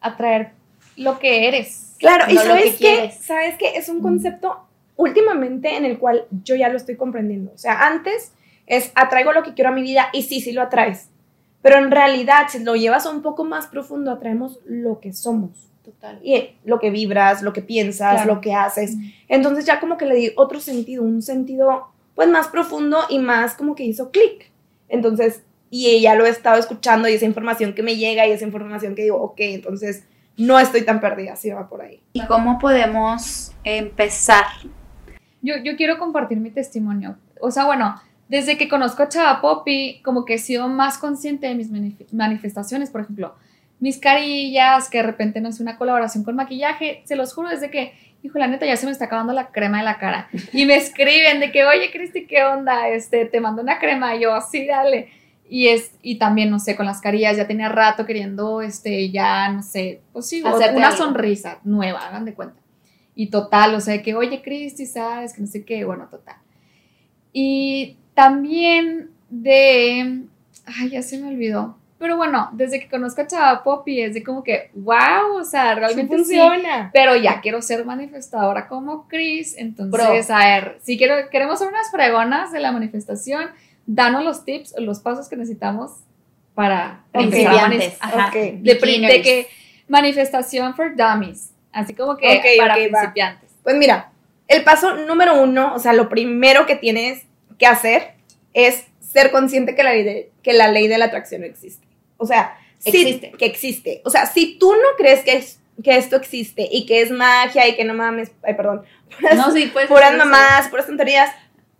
[0.00, 0.52] atraer
[0.96, 1.96] lo que eres.
[1.98, 3.16] Claro, y No sabes que quieres.
[3.16, 4.60] sabes qué, es un concepto
[4.94, 7.50] últimamente en el cual yo ya lo estoy comprendiendo.
[7.52, 8.32] O sea, antes
[8.68, 11.10] es atraigo lo que quiero a mi vida y sí, sí lo atraes.
[11.62, 15.64] Pero en realidad, si lo llevas a un poco más profundo, atraemos lo que somos.
[15.84, 16.20] Total.
[16.22, 18.34] y eh, lo que vibras, lo que piensas, Claro.
[18.34, 18.94] lo que haces.
[19.26, 23.54] Entonces ya como que le di otro sentido, un sentido pues más profundo y más
[23.54, 24.50] como que hizo clic.
[24.90, 28.44] Entonces, y ella lo he estado escuchando y esa información que me llega y esa
[28.44, 30.04] información que digo, ok, entonces
[30.36, 32.02] no estoy tan perdida, si va por ahí.
[32.12, 34.44] ¿Y cómo podemos empezar?
[35.40, 37.16] Yo, yo quiero compartir mi testimonio.
[37.40, 41.46] O sea, bueno, desde que conozco a Chava Poppy, como que he sido más consciente
[41.46, 42.90] de mis manif- manifestaciones.
[42.90, 43.34] Por ejemplo,
[43.80, 47.02] mis carillas, que de repente no es una colaboración con maquillaje.
[47.04, 49.78] Se los juro, desde que, hijo, la neta, ya se me está acabando la crema
[49.78, 50.28] de la cara.
[50.52, 52.88] Y me escriben de que, oye, Cristi, ¿qué onda?
[52.88, 54.14] Este, te mando una crema.
[54.14, 55.08] Y yo, sí, dale.
[55.50, 59.48] Y, es, y también, no sé, con las carillas, ya tenía rato queriendo, este, ya,
[59.48, 60.98] no sé, pues sí, Hacerte una algo.
[60.98, 62.60] sonrisa nueva, hagan de cuenta.
[63.14, 65.32] Y total, o sea, que, oye, Cristi, ¿sabes?
[65.32, 66.36] Que no sé qué, bueno, total.
[67.32, 70.22] Y también de,
[70.66, 71.78] ay, ya se me olvidó.
[72.00, 75.76] Pero bueno, desde que conozco a Chava Poppy es de como que, wow, o sea,
[75.76, 76.24] realmente sí.
[76.24, 76.90] funciona.
[76.92, 79.54] Pero ya quiero ser manifestadora como Chris.
[79.56, 80.34] Entonces, Pro.
[80.36, 83.50] a ver, si quiero, queremos ser unas fregonas de la manifestación,
[83.86, 85.92] danos los tips o los pasos que necesitamos
[86.54, 87.68] para empezar a.
[88.32, 89.46] De, que
[89.86, 91.52] manifestación for dummies.
[91.70, 92.82] Así como que Ok, para va.
[92.82, 93.50] principiantes.
[93.62, 94.10] Pues mira,
[94.48, 97.27] el paso número uno, o sea, lo primero que tienes
[97.58, 98.14] que hacer
[98.54, 101.86] es ser consciente que la ley de, que la, ley de la atracción existe.
[102.16, 103.32] O sea, Existe.
[103.32, 104.02] que existe.
[104.04, 107.66] O sea, si tú no crees que, es- que esto existe y que es magia
[107.68, 108.82] y que no mames, ay, perdón,
[109.18, 109.86] puras, No, sí, pues.
[109.88, 111.30] puras mamás, puras tonterías,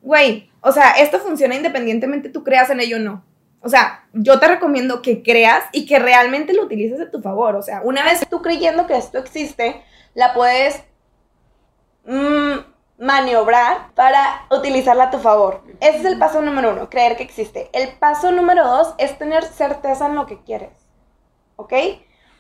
[0.02, 3.24] güey, o sea, esto funciona independientemente tú creas en ello o no.
[3.60, 7.56] O sea, yo te recomiendo que creas y que realmente lo utilices a tu favor.
[7.56, 9.82] O sea, una vez tú creyendo que esto existe,
[10.14, 10.80] la puedes
[12.06, 12.58] mm,
[12.98, 15.62] maniobrar para utilizarla a tu favor.
[15.80, 17.70] Ese es el paso número uno, creer que existe.
[17.72, 20.72] El paso número dos es tener certeza en lo que quieres.
[21.56, 21.72] ¿Ok?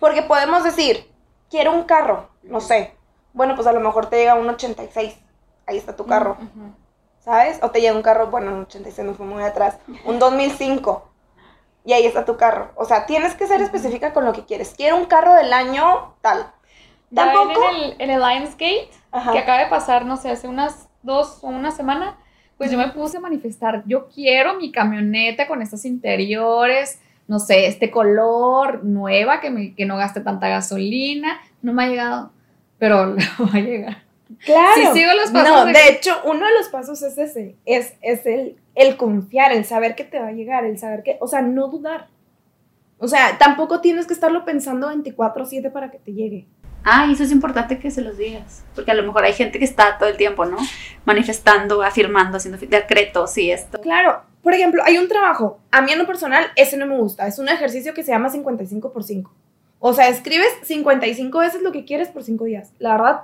[0.00, 1.10] Porque podemos decir,
[1.48, 2.94] quiero un carro, no sé.
[3.32, 5.16] Bueno, pues a lo mejor te llega un 86.
[5.66, 6.36] Ahí está tu carro.
[7.20, 7.58] ¿sabes?
[7.62, 11.04] O te llega un carro, bueno, un 86 no fue muy atrás, un 2005.
[11.84, 12.70] y ahí está tu carro.
[12.76, 14.74] O sea, tienes que ser específica con lo que quieres.
[14.76, 16.52] Quiero un carro del año tal.
[17.14, 17.68] Tampoco.
[17.70, 19.32] En el, en el Lionsgate, Ajá.
[19.32, 22.18] que acaba de pasar, no sé, hace unas dos o una semana,
[22.56, 23.82] pues yo me puse a manifestar.
[23.86, 29.86] Yo quiero mi camioneta con estos interiores, no sé, este color, nueva, que, me, que
[29.86, 31.38] no gaste tanta gasolina.
[31.62, 32.32] No me ha llegado,
[32.78, 33.98] pero le va a llegar.
[34.44, 34.72] Claro.
[34.92, 37.94] Sí, sigo los pasos No, de- de hecho, uno de los pasos es ese, es,
[38.02, 41.26] es el, el confiar, el saber que te va a llegar, el saber que, o
[41.28, 42.08] sea, no dudar.
[42.98, 46.46] O sea, tampoco tienes que estarlo pensando 24/7 para que te llegue.
[46.90, 49.64] Ah, eso es importante que se los digas, porque a lo mejor hay gente que
[49.66, 50.56] está todo el tiempo, ¿no?
[51.04, 53.78] Manifestando, afirmando, haciendo decretos y esto.
[53.82, 57.26] Claro, por ejemplo, hay un trabajo, a mí en lo personal, ese no me gusta,
[57.26, 59.30] es un ejercicio que se llama 55 por 5.
[59.80, 62.72] O sea, escribes 55 veces lo que quieres por 5 días.
[62.78, 63.20] La verdad,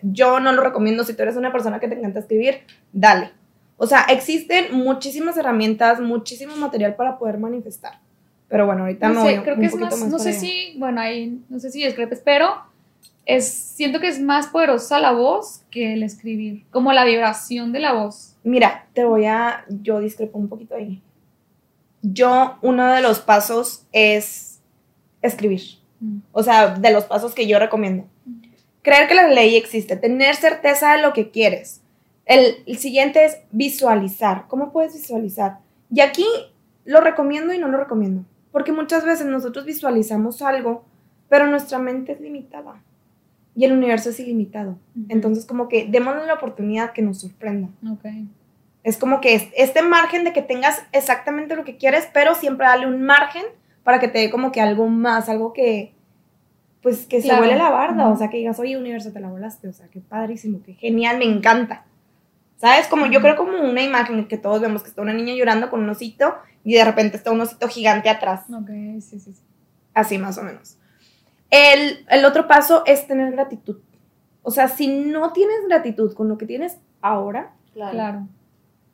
[0.00, 3.32] yo no lo recomiendo si tú eres una persona que te encanta escribir, dale.
[3.76, 8.00] O sea, existen muchísimas herramientas, muchísimo material para poder manifestar.
[8.52, 10.38] Pero bueno, ahorita No me sé, creo que es más, no sé allá.
[10.38, 12.50] si, bueno, ahí, no sé si discrepes, pero
[13.24, 17.80] es, siento que es más poderosa la voz que el escribir, como la vibración de
[17.80, 18.36] la voz.
[18.44, 21.00] Mira, te voy a, yo discrepo un poquito ahí.
[22.02, 24.60] Yo, uno de los pasos es
[25.22, 25.62] escribir.
[26.00, 26.18] Mm.
[26.32, 28.04] O sea, de los pasos que yo recomiendo.
[28.82, 31.80] Creer que la ley existe, tener certeza de lo que quieres.
[32.26, 34.44] El, el siguiente es visualizar.
[34.48, 35.60] ¿Cómo puedes visualizar?
[35.90, 36.26] Y aquí
[36.84, 38.26] lo recomiendo y no lo recomiendo.
[38.52, 40.84] Porque muchas veces nosotros visualizamos algo,
[41.28, 42.82] pero nuestra mente es limitada.
[43.54, 44.78] Y el universo es ilimitado.
[45.08, 47.68] Entonces, como que démosle la oportunidad que nos sorprenda.
[47.90, 48.04] Ok.
[48.84, 52.66] Es como que es- este margen de que tengas exactamente lo que quieres, pero siempre
[52.66, 53.44] dale un margen
[53.84, 55.92] para que te dé como que algo más, algo que,
[56.82, 57.42] pues, que Claro.
[57.42, 58.08] se huele la barda.
[58.08, 59.68] O sea, que digas, oye, universo, te la volaste.
[59.68, 61.84] O sea, qué padrísimo, qué genial, me encanta.
[62.62, 62.86] ¿Sabes?
[62.86, 65.80] Como yo creo como una imagen que todos vemos que está una niña llorando con
[65.82, 68.44] un osito y de repente está un osito gigante atrás.
[68.54, 68.68] Ok,
[69.00, 69.42] sí, sí, sí.
[69.94, 70.76] Así más o menos.
[71.50, 73.78] El, el otro paso es tener gratitud.
[74.42, 78.28] O sea, si no tienes gratitud con lo que tienes ahora, Claro.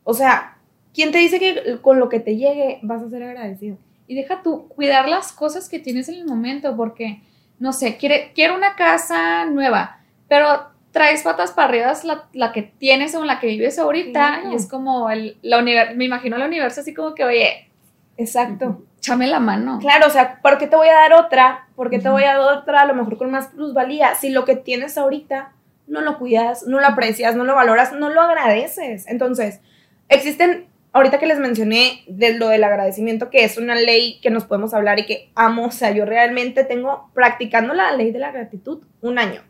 [0.02, 0.56] o sea,
[0.94, 3.76] ¿quién te dice que con lo que te llegue vas a ser agradecido?
[4.06, 7.20] Y deja tú cuidar las cosas que tienes en el momento, porque,
[7.58, 12.62] no sé, quiere, quiero una casa nueva, pero traes patas para arriba la, la que
[12.62, 14.50] tienes o la que vives ahorita, Claro.
[14.52, 17.70] y es como, el, la me imagino el universo así como que, oye,
[18.16, 18.82] Exacto.
[18.98, 19.78] échame la mano.
[19.80, 21.68] Claro, o sea, ¿por qué te voy a dar otra?
[21.76, 24.16] ¿Por qué te voy a dar otra a lo mejor con más plusvalía?
[24.16, 25.52] Si lo que tienes ahorita
[25.86, 29.06] no lo cuidas, no lo aprecias, no lo valoras, no lo agradeces.
[29.06, 29.60] Entonces,
[30.08, 34.44] existen, ahorita que les mencioné de lo del agradecimiento, que es una ley que nos
[34.46, 38.32] podemos hablar y que amo, o sea, yo realmente tengo practicando la ley de la
[38.32, 39.42] gratitud un año.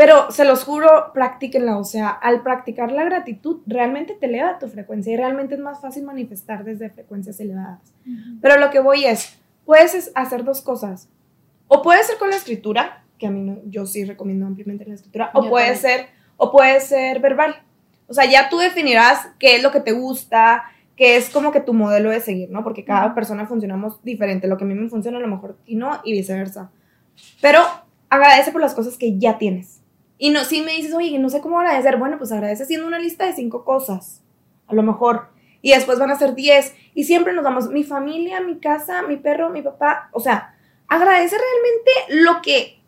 [0.00, 1.76] Pero se los juro, practíquenla.
[1.76, 5.78] O sea, al practicar la gratitud, realmente te eleva tu frecuencia y realmente es más
[5.82, 7.92] fácil manifestar desde frecuencias elevadas.
[8.40, 11.10] Pero lo que voy es, puedes es- hacer dos cosas.
[11.68, 14.94] O puede ser con la escritura, que a mí no, yo sí recomiendo ampliamente la
[14.94, 15.82] escritura, o Yo puede también.
[15.82, 16.06] ser,
[16.38, 17.56] o puede ser verbal.
[18.08, 20.62] O sea, ya tú definirás qué es lo que te gusta,
[20.96, 22.64] qué es como que tu modelo de seguir, ¿no?
[22.64, 24.48] Porque cada persona funcionamos diferente.
[24.48, 26.70] Lo que a mí me funciona a lo mejor y no, y viceversa.
[27.42, 27.60] Pero
[28.08, 29.79] agradece por las cosas que ya tienes.
[30.22, 32.98] Y no, si me dices, oye, no sé cómo agradecer, bueno, pues agradece haciendo una
[32.98, 34.22] lista de cinco cosas,
[34.66, 35.28] a lo mejor.
[35.62, 36.74] Y después van a ser diez.
[36.94, 40.10] Y siempre nos damos mi familia, mi casa, mi perro, mi papá.
[40.12, 40.54] O sea,
[40.88, 42.82] agradece realmente lo que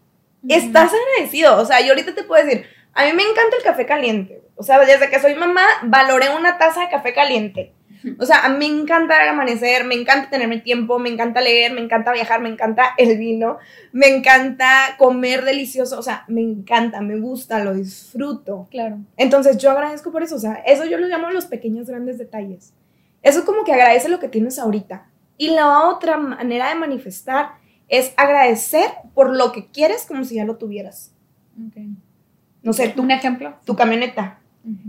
[0.47, 1.57] estás agradecido.
[1.57, 4.43] O sea, yo ahorita te puedo decir, a mí me encanta el café caliente.
[4.57, 7.73] O sea, desde que soy mamá, valoré una taza de café caliente.
[8.19, 11.73] O sea, a mí me encanta amanecer, me encanta tener mi tiempo, me encanta leer,
[11.73, 13.59] me encanta viajar, me encanta el vino,
[13.93, 15.99] me encanta comer delicioso.
[15.99, 18.69] O sea, me encanta, me gusta, lo disfruto.
[18.71, 18.99] Claro.
[19.17, 22.73] Entonces yo agradezco por eso, o sea, eso yo lo llamo los pequeños grandes detalles.
[23.23, 25.07] Eso es como que agradece lo que tienes ahorita.
[25.39, 27.53] Y la otra manera de manifestar
[27.89, 31.13] es agradecer por lo que quieres como si ya lo tuvieras.
[31.57, 31.83] Ok.
[32.63, 33.55] No sé, tu, Un ejemplo.
[33.65, 34.39] tu camioneta.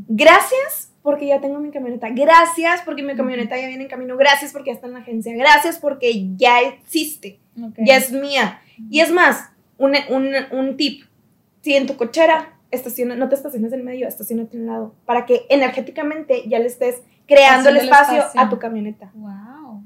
[0.07, 2.09] Gracias porque ya tengo mi camioneta.
[2.09, 4.15] Gracias porque mi camioneta ya viene en camino.
[4.17, 5.35] Gracias porque ya está en la agencia.
[5.35, 7.39] Gracias porque ya existe.
[7.61, 7.75] Ok.
[7.85, 8.61] Ya es mía.
[8.89, 11.03] Y es más, un, un, un tip.
[11.61, 14.95] Si en tu cochera estaciona, no te estaciones en medio, estacionate en un lado.
[15.05, 18.23] Para que energéticamente ya le estés creando el espacio.
[18.35, 19.11] a tu camioneta.
[19.13, 19.83] Wow.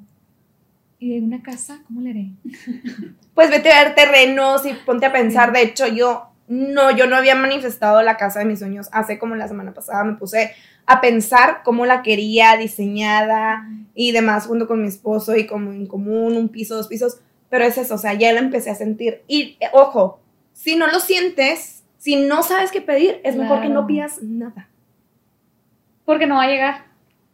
[1.00, 1.80] ¿Y de una casa?
[1.88, 2.30] ¿Cómo le haré?
[3.34, 5.54] Pues vete a ver terrenos y ponte a pensar.
[5.54, 8.90] De hecho, yo no, yo no había manifestado la casa de mis sueños.
[8.92, 10.56] Hace como la semana pasada me puse
[10.88, 15.86] a pensar cómo la quería diseñada y demás junto con mi esposo y como en
[15.86, 17.20] común, un piso, dos pisos.
[17.50, 19.22] Pero es eso, o sea, ya lo empecé a sentir.
[19.28, 20.20] Y eh, ojo,
[20.54, 24.70] si no lo sientes, si no sabes qué pedir, es mejor que no pidas nada.
[26.06, 26.86] Porque no va a llegar.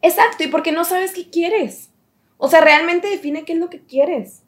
[0.02, 1.90] Exacto, y porque no sabes qué quieres.
[2.38, 4.42] O sea, realmente define qué es lo que quieres.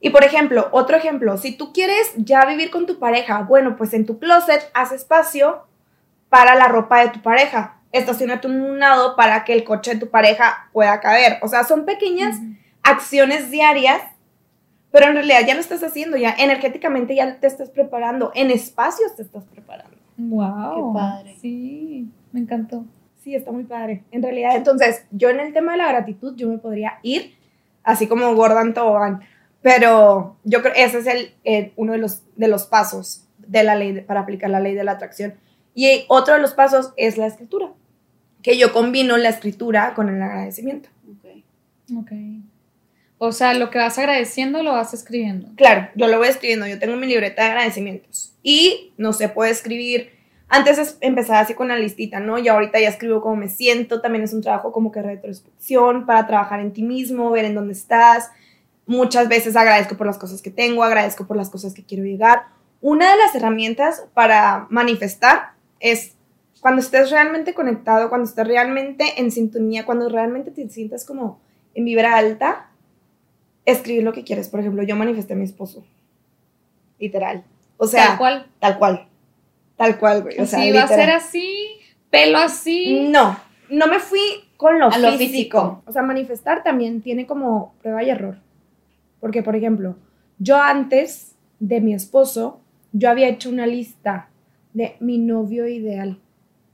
[0.00, 3.92] Y por ejemplo, otro ejemplo, si tú quieres ya vivir con tu pareja, bueno, pues
[3.92, 5.62] en tu closet haz espacio
[6.32, 7.76] para la ropa de tu pareja.
[7.92, 11.36] Estacionate un lado para que el coche de tu pareja pueda caber.
[11.42, 12.38] O sea, son pequeñas
[12.82, 14.00] acciones diarias,
[14.90, 19.14] pero en realidad ya lo estás haciendo, ya energéticamente ya te estás preparando, en espacios
[19.14, 19.94] te estás preparando.
[20.16, 20.74] Wow.
[20.94, 21.36] Qué padre.
[21.38, 22.86] Sí, me encantó.
[23.22, 24.02] Sí, está muy padre.
[24.10, 27.34] En realidad, entonces, yo en el tema de la gratitud, yo me podría ir
[27.84, 29.20] así como Gordon Tobogán,
[29.60, 33.74] pero yo creo ese es el, eh, uno de los, de los pasos de la
[33.74, 35.34] ley, de- para aplicar la ley de la atracción.
[35.74, 37.70] Y otro de los pasos es la escritura,
[38.42, 40.88] que yo combino la escritura con el agradecimiento.
[41.08, 41.42] Ok.
[41.98, 42.12] Ok.
[43.18, 45.48] O sea, lo que vas agradeciendo lo vas escribiendo.
[45.56, 48.34] Claro, yo lo voy escribiendo, yo tengo mi libreta de agradecimientos.
[48.42, 50.10] Y, no sé, puedo escribir,
[50.48, 52.38] antes es- empezaba así con la listita, ¿no?
[52.38, 56.26] Y ahorita ya escribo cómo me siento, también es un trabajo como que retrospección para
[56.26, 58.30] trabajar en ti mismo, ver en dónde estás.
[58.86, 62.46] Muchas veces agradezco por las cosas que tengo, agradezco por las cosas que quiero llegar.
[62.80, 65.51] Una de las herramientas para manifestar
[65.82, 66.16] es
[66.60, 71.40] cuando estés realmente conectado, cuando estés realmente en sintonía, cuando realmente te sientas como
[71.74, 72.70] en vibra alta,
[73.66, 74.48] escribir lo que quieres.
[74.48, 75.84] Por ejemplo, yo manifesté a mi esposo.
[77.00, 77.44] Literal.
[77.76, 78.46] O sea, Tal cual.
[78.60, 79.08] Tal cual.
[79.76, 80.38] Tal cual, güey.
[80.38, 81.04] O sea, sí, va a literal.
[81.06, 81.66] ser así,
[82.10, 83.08] pelo así.
[83.10, 83.36] No,
[83.68, 84.20] no me fui
[84.56, 85.82] con lo, A lo físico.
[85.84, 88.36] O sea, manifestar también tiene como prueba y error.
[89.18, 89.96] Porque, por ejemplo,
[90.38, 92.60] yo antes de mi esposo,
[92.92, 94.28] yo había hecho una lista
[94.72, 96.18] de mi novio ideal.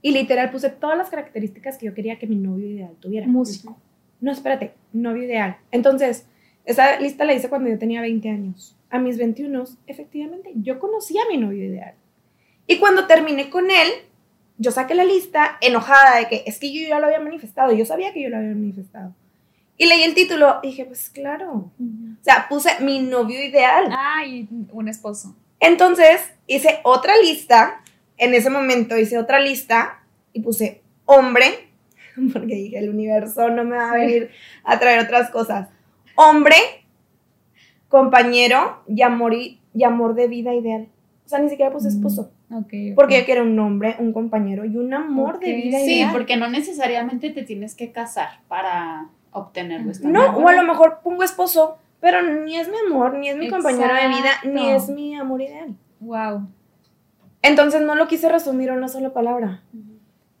[0.01, 3.27] Y literal puse todas las características que yo quería que mi novio ideal tuviera.
[3.27, 3.77] Músico.
[4.21, 5.57] No, espérate, novio ideal.
[5.71, 6.25] Entonces,
[6.65, 8.75] esa lista la hice cuando yo tenía 20 años.
[8.89, 11.93] A mis 21, efectivamente, yo conocí a mi novio ideal.
[12.67, 13.89] Y cuando terminé con él,
[14.57, 17.85] yo saqué la lista enojada de que es que yo ya lo había manifestado, yo
[17.85, 19.13] sabía que yo lo había manifestado.
[19.77, 21.71] Y leí el título y dije, pues claro.
[21.79, 23.85] O sea, puse mi novio ideal.
[23.89, 25.35] Ah, y un esposo.
[25.61, 27.81] Entonces hice otra lista,
[28.19, 29.99] en ese momento hice otra lista
[30.33, 31.45] y puse hombre,
[32.33, 34.29] porque dije, el universo no me va a venir
[34.63, 35.69] a traer otras cosas.
[36.15, 36.55] Hombre,
[37.87, 40.87] compañero y amor, y, y amor de vida ideal.
[41.25, 41.91] O sea, ni siquiera puse Mm.
[41.91, 42.31] esposo,
[42.95, 46.11] porque yo quiero un hombre, un compañero y un amor de vida Sí, ideal.
[46.11, 49.91] porque no necesariamente te tienes que casar para obtenerlo.
[49.91, 50.63] está No, o a lo bueno.
[50.63, 54.71] mejor pongo esposo, pero ni es mi amor, ni es mi compañero de vida, ni
[54.71, 55.75] es mi amor ideal.
[55.99, 56.47] Wow.
[57.41, 59.61] Entonces no lo quise resumir en una sola palabra.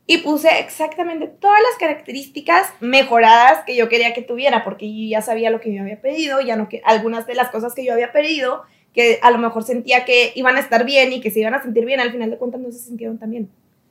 [0.05, 5.21] Y puse exactamente todas las características mejoradas que yo quería que tuviera, porque yo ya
[5.21, 7.93] sabía lo que yo había pedido, ya no que algunas de las cosas que yo
[7.93, 11.41] había pedido, que a lo mejor sentía que iban a estar bien y que se
[11.41, 13.49] iban a sentir bien, al final de cuentas no se sintieron tan bien.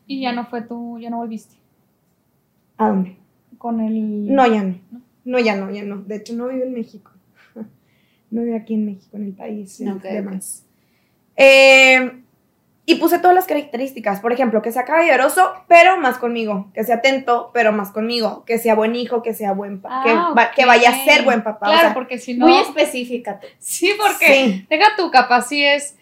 [0.09, 1.55] Y ya no fue tú, ya no volviste
[2.79, 3.17] ¿A dónde?
[3.59, 4.35] con el...
[4.35, 4.75] No, ya no.
[5.25, 5.99] No, ya no, ya no.
[6.03, 7.11] De hecho, no vivo en México.
[8.31, 9.81] No vivo aquí en México, en el país.
[9.81, 10.65] y Ok, demás.
[11.37, 12.23] Eh,
[12.91, 14.21] y puse todas las características.
[14.21, 16.71] Por ejemplo, que sea caballeroso, pero más conmigo.
[16.73, 18.45] Que sea atento, pero más conmigo.
[18.47, 20.03] Que sea buen hijo, que sea buen papá.
[20.05, 21.67] que, Ah, va- que vaya a ser buen papá.
[21.67, 22.47] o Claro, sea, porque si no...
[22.47, 23.41] Muy específica.
[23.59, 24.67] Sí, porque Sí.
[24.71, 25.97] deja tu capaz si es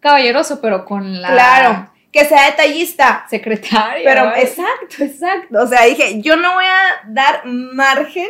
[0.00, 1.90] caballeroso, pero con la Claro.
[2.12, 3.24] Que sea detallista.
[3.30, 4.02] secretaria.
[4.04, 5.62] Pero exacto, exacto.
[5.62, 8.28] O sea, dije, yo no voy a dar margen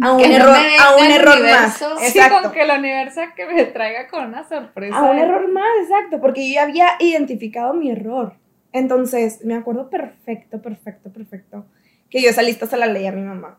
[0.00, 1.80] a un Que no error, venga a un error más.
[1.80, 1.96] universo.
[1.98, 2.42] Sí, Exacto.
[2.42, 4.96] con que el universo que me traiga con una sorpresa.
[4.96, 8.34] A un error más, exacto, porque yo ya había identificado mi error.
[8.72, 11.64] Entonces, me acuerdo perfecto, perfecto, perfecto,
[12.10, 13.58] que yo esa lista se la leí a mi mamá.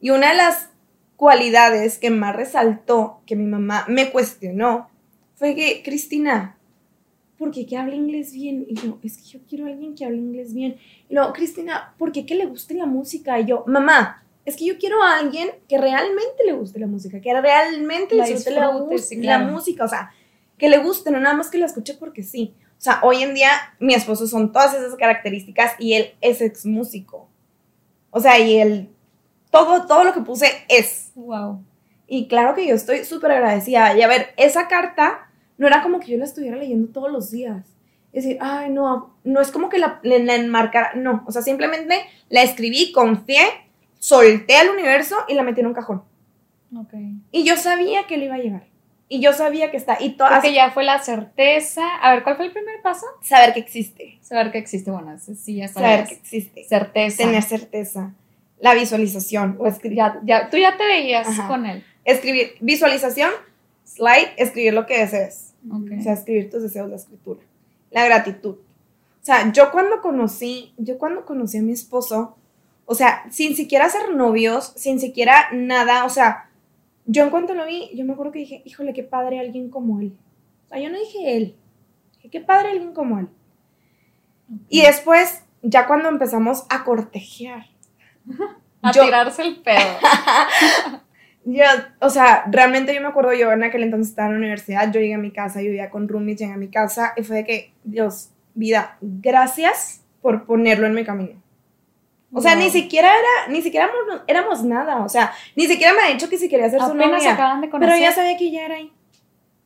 [0.00, 0.70] Y una de las
[1.16, 4.90] cualidades que más resaltó, que mi mamá me cuestionó,
[5.34, 6.56] fue que, Cristina,
[7.38, 8.66] ¿por qué que habla inglés bien?
[8.68, 10.76] Y yo, es que yo quiero a alguien que hable inglés bien.
[11.08, 13.40] Y luego, Cristina, ¿por qué que le guste la música?
[13.40, 17.20] Y yo, mamá, es que yo quiero a alguien que realmente le guste la música,
[17.20, 20.12] que realmente La disfrute la, música, o sea,
[20.58, 22.54] que le guste, no nada más que la escuche porque sí.
[22.78, 26.64] O sea, hoy en día mi esposo son todas esas características y él es ex
[26.64, 27.28] músico.
[28.10, 28.90] O sea, y él,
[29.50, 31.12] todo, todo lo que puse es.
[31.14, 31.62] Wow.
[32.06, 33.96] Y claro que yo estoy súper agradecida.
[33.96, 37.30] Y a ver, esa carta no era como que yo la estuviera leyendo todos los
[37.30, 37.66] días.
[38.12, 41.22] Es decir, ay, no, no es como que la, la, la enmarcara, no.
[41.26, 43.42] O sea, simplemente la escribí, confié,
[44.00, 46.02] solté al universo y la metí en un cajón.
[46.76, 46.94] Ok.
[47.30, 48.64] Y yo sabía que le iba a llegar.
[49.08, 49.96] Y yo sabía que está.
[50.00, 50.34] Y todas.
[50.34, 51.82] Porque ya fue la certeza.
[52.00, 53.06] A ver, ¿cuál fue el primer paso?
[53.22, 54.18] Saber que existe.
[54.22, 54.90] Saber que existe.
[54.90, 56.08] Bueno, sí, ya Saber sabes.
[56.08, 56.64] que existe.
[56.64, 57.16] Certeza.
[57.24, 58.14] Tener certeza.
[58.60, 59.56] La visualización.
[59.58, 59.98] O escribir.
[59.98, 61.48] Ya, ya, tú ya te veías Ajá.
[61.48, 61.84] con él.
[62.04, 62.52] Escribir.
[62.60, 63.30] Visualización.
[63.84, 64.30] Slide.
[64.36, 65.54] Escribir lo que desees.
[65.68, 65.90] Ok.
[65.98, 67.40] O sea, escribir tus deseos, la escritura.
[67.90, 68.54] La gratitud.
[68.54, 72.36] O sea, yo cuando conocí, yo cuando conocí a mi esposo,
[72.90, 76.50] O sea, sin siquiera ser novios, sin siquiera nada, o sea,
[77.06, 80.00] yo en cuanto lo vi, yo me acuerdo que dije, híjole, qué padre alguien como
[80.00, 80.16] él.
[80.66, 81.54] O sea, yo no dije él,
[82.16, 83.28] dije, qué padre alguien como él.
[84.68, 87.66] Y después, ya cuando empezamos a cortejear,
[88.82, 89.78] A Yo- tirarse el pedo.
[91.44, 91.64] yo,
[92.00, 94.98] o sea, realmente yo me acuerdo, yo en aquel entonces estaba en la universidad, yo
[94.98, 97.44] llegué a mi casa, yo vivía con roomies, llegué a mi casa y fue de
[97.44, 101.39] que, Dios, vida, gracias por ponerlo en mi camino.
[102.32, 102.62] O sea, Wow.
[102.64, 106.28] ni siquiera era, ni siquiera éramos, éramos nada, o sea, ni siquiera me ha dicho
[106.28, 108.00] que si quería ser su novia, acaban de pero conocer.
[108.00, 108.92] ya sabía que ya era ahí.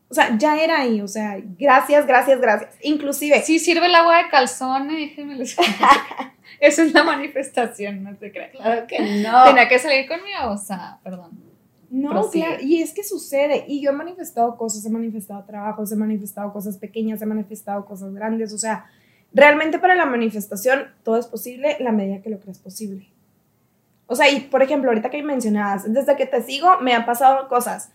[0.08, 2.74] O sea, ya era ahí, o sea, gracias, gracias, gracias.
[2.82, 5.56] Inclusive, Sí sirve el agua de calzón, eh, déjenme les
[6.60, 8.50] Eso es la manifestación, no se crean.
[8.52, 9.44] Claro que no.
[9.44, 11.32] Tenía que salir conmigo, o sea, perdón.
[11.90, 12.46] No, Prosigue.
[12.46, 16.52] claro, y es que sucede, y yo he manifestado cosas, he manifestado trabajos, he manifestado
[16.52, 18.86] cosas pequeñas, he manifestado cosas grandes, o sea,
[19.35, 23.09] realmente para la manifestación todo es posible en la medida que lo creas posible.
[24.07, 27.49] O sea, y por ejemplo, ahorita que mencionabas, desde que te sigo me han pasado
[27.49, 27.91] cosas,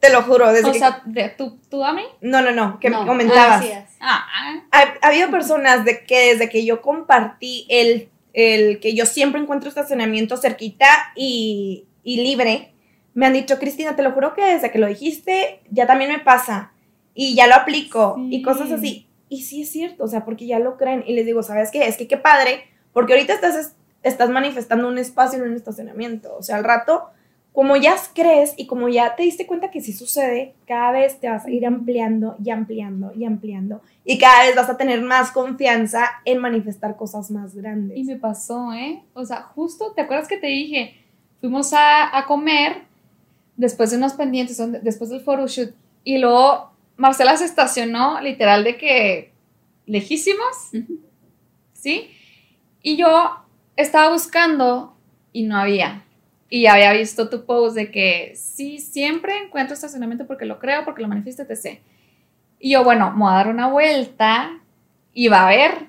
[0.00, 0.78] te lo juro, desde O que...
[0.78, 2.02] sea, de, ¿tú, ¿tú a mí?
[2.20, 3.00] no, no, no, que No.
[3.00, 3.44] me comentabas.
[3.50, 3.72] Ah, así.
[4.00, 4.26] Ah,
[4.70, 9.40] ha, ha habido personas de que desde que yo compartí el, el que yo siempre
[9.40, 10.86] encuentro estacionamiento cerquita
[11.16, 12.72] y, y libre,
[13.14, 16.18] me han dicho, Cristina, te lo juro que desde que lo dijiste ya también me
[16.18, 16.72] pasa
[17.14, 18.28] y ya lo aplico Sí.
[18.36, 19.05] y cosas así.
[19.28, 21.86] Y sí es cierto, o sea, porque ya lo creen y les digo, ¿sabes qué?
[21.86, 26.42] Es que qué padre, porque ahorita estás, estás manifestando un espacio en un estacionamiento, o
[26.42, 27.10] sea, al rato,
[27.52, 31.30] como ya crees y como ya te diste cuenta que sí sucede, cada vez te
[31.30, 35.32] vas a ir ampliando y ampliando y ampliando y cada vez vas a tener más
[35.32, 37.96] confianza en manifestar cosas más grandes.
[37.96, 39.02] y me pasó, ¿eh?
[39.14, 41.02] O sea, justo, ¿te acuerdas que te dije?
[41.40, 42.82] Fuimos a, a comer
[43.56, 45.74] después de unos pendientes, después del photoshoot,
[46.04, 49.32] y luego Marcela se estacionó literal de que
[49.86, 50.70] lejísimos.
[51.72, 52.10] ¿sí?
[52.82, 53.36] Y yo
[53.76, 54.96] estaba buscando
[55.32, 56.02] y no había.
[56.48, 60.84] Y ya había visto tu post de que sí, siempre encuentro estacionamiento porque lo creo,
[60.84, 61.80] porque lo manifiesto, etc.
[62.58, 64.60] Y yo, bueno, me voy a dar una vuelta
[65.12, 65.86] y va a ver.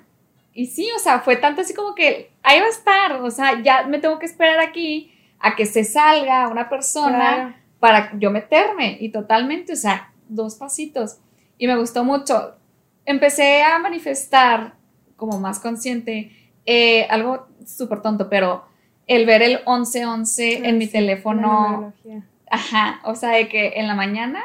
[0.54, 3.62] Y sí, o sea, fue tanto así como que ahí va a estar, o sea,
[3.62, 7.56] ya me tengo que esperar aquí a que se salga una persona Claro.
[7.80, 11.18] para yo meterme y totalmente, o sea, dos pasitos.
[11.58, 12.56] Y me gustó mucho.
[13.06, 14.76] Empecé a manifestar
[15.16, 16.32] como más consciente
[16.66, 18.66] eh, algo súper tonto, pero
[19.08, 21.94] el ver el 1111 en Ah, mi sí, teléfono,
[22.52, 24.44] ajá, o sea, de que en la mañana,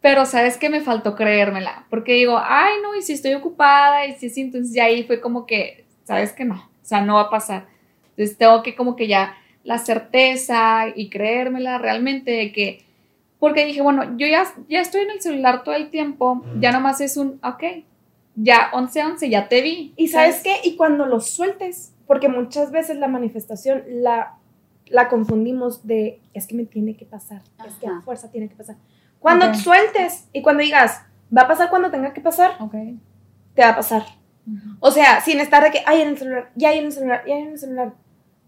[0.00, 4.14] pero sabes que me faltó creérmela, porque digo, ay, no, y si estoy ocupada, y
[4.14, 7.22] si sí, entonces ya ahí fue como que, sabes que no, o sea, no va
[7.22, 7.66] a pasar.
[8.10, 12.84] Entonces tengo que como que ya la certeza y creérmela realmente de que,
[13.38, 17.00] porque dije, bueno, yo ya, ya estoy en el celular todo el tiempo, ya nomás
[17.00, 17.84] es un, ok,
[18.34, 19.92] ya 11-11, ya te vi.
[19.96, 24.38] Y sabes qué, y cuando lo sueltes, porque muchas veces la manifestación la,
[24.86, 28.02] la confundimos de, es que me tiene que pasar, es que a Ajá.
[28.02, 28.76] fuerza tiene que pasar.
[29.18, 29.54] Cuando Ok.
[29.54, 31.02] sueltes y cuando digas,
[31.36, 32.74] va a pasar cuando tenga que pasar, Ok.
[33.54, 34.04] te va a pasar.
[34.78, 37.24] O sea, sin estar de que, ay, en el celular, ya hay en el celular,
[37.26, 37.94] ya hay en el celular.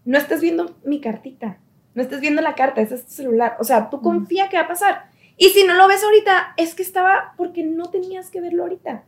[0.05, 1.57] No estés viendo mi cartita,
[1.95, 3.57] no estés viendo la carta, ese es tu celular.
[3.59, 5.09] O sea, tú confía que va a pasar.
[5.37, 9.03] Y si no lo ves ahorita, es que estaba porque no tenías que verlo ahorita.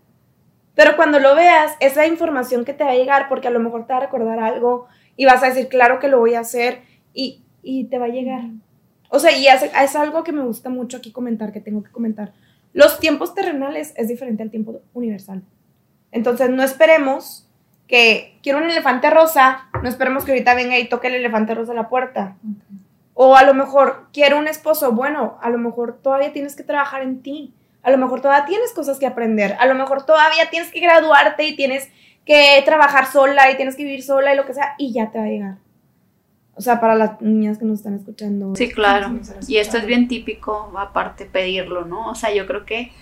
[0.76, 3.60] Pero cuando lo veas, es la información que te va a llegar porque a lo
[3.60, 6.40] mejor te va a recordar algo y vas a decir, claro que lo voy a
[6.40, 8.44] hacer y, y te va a llegar.
[9.10, 11.92] O sea, y es, es algo que me gusta mucho aquí comentar, que tengo que
[11.92, 12.34] comentar.
[12.74, 15.44] Los tiempos terrenales es diferente al tiempo universal.
[16.12, 17.51] Entonces, no esperemos
[17.92, 21.74] que quiero un elefante rosa, no esperemos que ahorita venga y toque el elefante rosa
[21.74, 22.38] a la puerta.
[23.14, 27.04] O a lo mejor quiero un esposo, bueno, a lo mejor todavía tienes que trabajar
[27.04, 27.54] en ti.
[27.84, 29.58] A lo mejor todavía tienes cosas que aprender.
[29.60, 31.90] A lo mejor todavía tienes que graduarte y tienes
[32.26, 35.20] que trabajar sola y tienes que vivir sola y lo que sea, y ya te
[35.20, 35.56] va a llegar.
[36.56, 38.56] O sea, para las niñas que nos están escuchando.
[38.56, 39.20] Sí, claro.
[39.50, 42.10] Y esto es bien típico, aparte pedirlo, ¿no?
[42.10, 42.94] O sea, yo creo que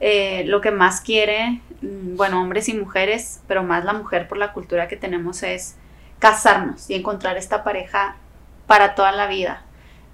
[0.00, 4.38] eh, lo que más quiere, mm, bueno, hombres y mujeres, pero más la mujer por
[4.38, 5.76] la cultura que tenemos es
[6.18, 8.16] casarnos y encontrar esta pareja
[8.66, 9.62] para toda la vida.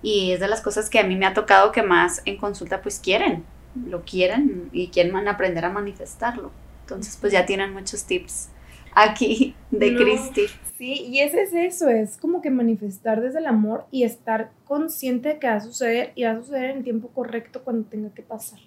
[0.02, 2.82] Y es de las cosas que a mí me ha tocado que más en consulta
[2.82, 3.44] pues quieren,
[3.86, 6.50] lo quieren y quieren aprender a manifestarlo.
[6.82, 8.50] Entonces pues ya tienen muchos tips
[8.94, 9.98] aquí de No.
[10.00, 10.46] Cristi.
[10.76, 15.30] Sí, y ese es eso, es como que manifestar desde el amor y estar consciente
[15.30, 18.10] de que va a suceder y va a suceder en el tiempo correcto cuando tenga
[18.10, 18.58] que pasar.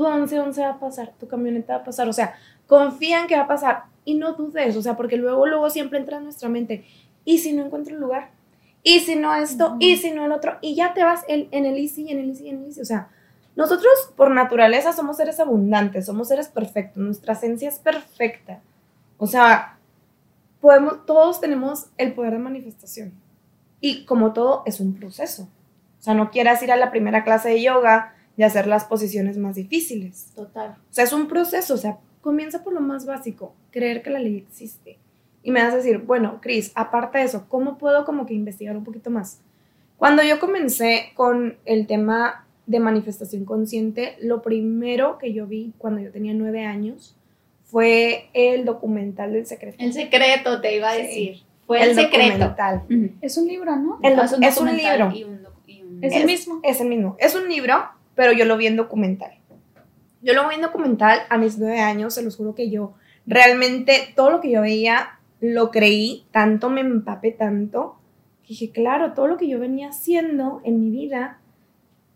[0.00, 2.34] Tu 11-11 va a pasar, tu camioneta va a pasar, o sea,
[2.66, 5.98] confía en que va a pasar y no dudes, o sea, porque luego, luego siempre
[5.98, 6.86] entra en nuestra mente,
[7.26, 8.30] ¿y si no encuentro el lugar?
[8.82, 9.72] ¿Y si no esto?
[9.72, 9.76] Ujú.
[9.80, 10.56] ¿Y si no el otro?
[10.62, 12.84] Y ya te vas en, en el easy, en el easy, en el easy, o
[12.86, 13.10] sea,
[13.56, 18.62] nosotros por naturaleza somos seres abundantes, somos seres perfectos, nuestra esencia es perfecta.
[19.18, 19.76] O sea,
[20.62, 23.12] podemos, todos tenemos el poder de manifestación.
[23.82, 25.42] Y como todo, es un proceso.
[25.98, 29.36] O sea, no quieras ir a la primera clase de yoga y hacer las posiciones
[29.36, 30.32] más difíciles.
[30.34, 30.70] Total.
[30.78, 31.74] O sea, es un proceso.
[31.74, 34.96] O sea, comienza por lo más básico, creer que la ley existe.
[35.42, 38.76] Y me vas a decir, bueno, Cris, aparte de eso, ¿cómo puedo como que investigar
[38.78, 39.42] un poquito más?
[39.98, 46.00] Cuando yo comencé con el tema de manifestación consciente, lo primero que yo vi cuando
[46.00, 47.16] yo tenía nueve años
[47.64, 49.76] fue el documental del secreto.
[49.80, 51.02] El secreto, te iba a Sí.
[51.02, 51.42] decir.
[51.66, 52.38] Fue el, secreto.
[52.48, 52.82] documental.
[53.20, 53.98] Es un libro, ¿no?
[54.02, 55.16] El doc- Es un es un documental libro.
[55.16, 56.60] y un doc- y un- Es el mismo.
[56.64, 57.16] Es el mismo.
[57.20, 57.74] Es un libro,
[58.14, 59.32] pero yo lo vi en documental.
[60.22, 62.94] Yo lo vi en documental a mis nueve años, se los juro que yo
[63.26, 67.96] realmente todo lo que yo veía lo creí, tanto me empapé tanto,
[68.42, 71.38] que dije, claro, todo lo que yo venía haciendo en mi vida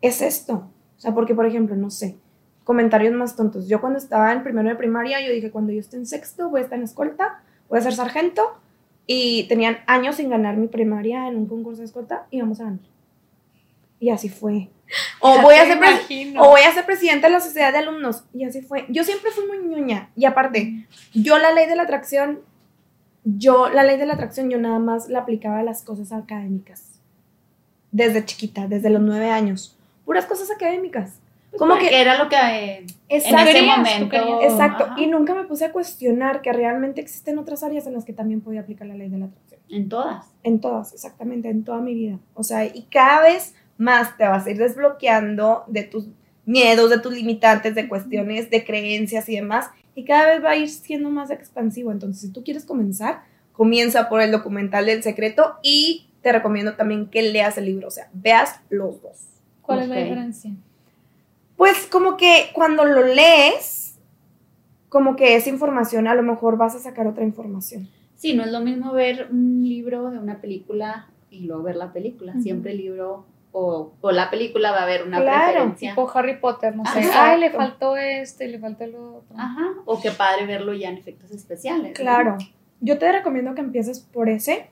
[0.02, 0.70] es esto.
[0.96, 2.16] O sea, porque, por ejemplo, no sé,
[2.64, 3.68] comentarios más tontos.
[3.68, 6.60] Yo cuando estaba en primero de primaria, yo dije, cuando yo esté en sexto, voy
[6.60, 8.42] a estar en escolta, voy a ser sargento,
[9.06, 12.64] y tenían años sin ganar mi primaria en un concurso de escolta, y vamos a
[12.64, 12.80] ganar.
[14.00, 14.70] Y así fue.
[15.26, 15.78] O voy, a ser
[16.38, 18.24] o voy a ser presidenta de la sociedad de alumnos.
[18.34, 18.84] Y así fue.
[18.90, 20.10] Yo siempre fui muy ñoña.
[20.14, 22.40] Y aparte, yo la ley de la atracción,
[23.24, 27.00] yo la ley de la atracción, yo nada más la aplicaba a las cosas académicas.
[27.90, 29.78] Desde chiquita, desde los nueve años.
[30.04, 31.20] Puras cosas académicas.
[31.56, 32.02] Como Porque que...
[32.02, 32.76] era lo que eh,
[33.08, 33.48] en Exacto.
[33.48, 34.42] ese momento.
[34.42, 34.84] Exacto.
[34.84, 35.00] Ajá.
[35.00, 38.42] Y nunca me puse a cuestionar que realmente existen otras áreas en las que también
[38.42, 39.60] podía aplicar la ley de la atracción.
[39.70, 40.26] En todas.
[40.42, 42.18] En todas, exactamente, en toda mi vida.
[42.34, 46.08] O sea, y cada vez más te vas a ir desbloqueando de tus
[46.46, 49.70] miedos, de tus limitantes, de cuestiones, de creencias y demás.
[49.94, 51.92] Y cada vez va a ir siendo más expansivo.
[51.92, 53.22] Entonces, si tú quieres comenzar,
[53.52, 57.88] comienza por el documental del secreto y te recomiendo también que leas el libro.
[57.88, 59.18] O sea, veas los dos.
[59.62, 60.50] ¿Cuál es la diferencia?
[61.56, 63.98] Pues como que cuando lo lees,
[64.88, 67.88] como que esa información, a lo mejor vas a sacar otra información.
[68.16, 71.92] Sí, no es lo mismo ver un libro de una película y luego ver la
[71.92, 72.34] película.
[72.40, 73.26] Siempre el libro
[73.56, 75.90] o, o la película va a haber una Claro, preferencia.
[75.90, 76.98] Tipo Harry Potter, no sé.
[77.00, 77.30] Ajá.
[77.32, 77.68] Ay, le Exacto.
[77.70, 79.36] faltó este, le faltó lo otro.
[79.38, 79.66] Ajá.
[79.84, 81.90] O qué padre verlo ya en efectos especiales.
[81.90, 81.94] ¿no?
[81.94, 82.36] Claro.
[82.80, 84.68] Yo te recomiendo que empieces por ese.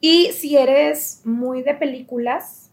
[0.00, 2.70] Y si eres muy de películas,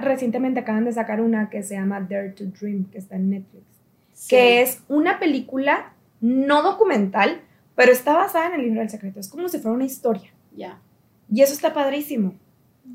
[0.00, 3.64] recientemente acaban de sacar una que se llama Dare to Dream, que está en Netflix,
[4.12, 4.28] Sí.
[4.28, 7.40] que es una película no documental,
[7.74, 9.20] pero está basada en el libro del secreto.
[9.20, 10.30] Es como si fuera una historia.
[10.54, 10.78] Ya.
[11.30, 12.34] Y eso está padrísimo.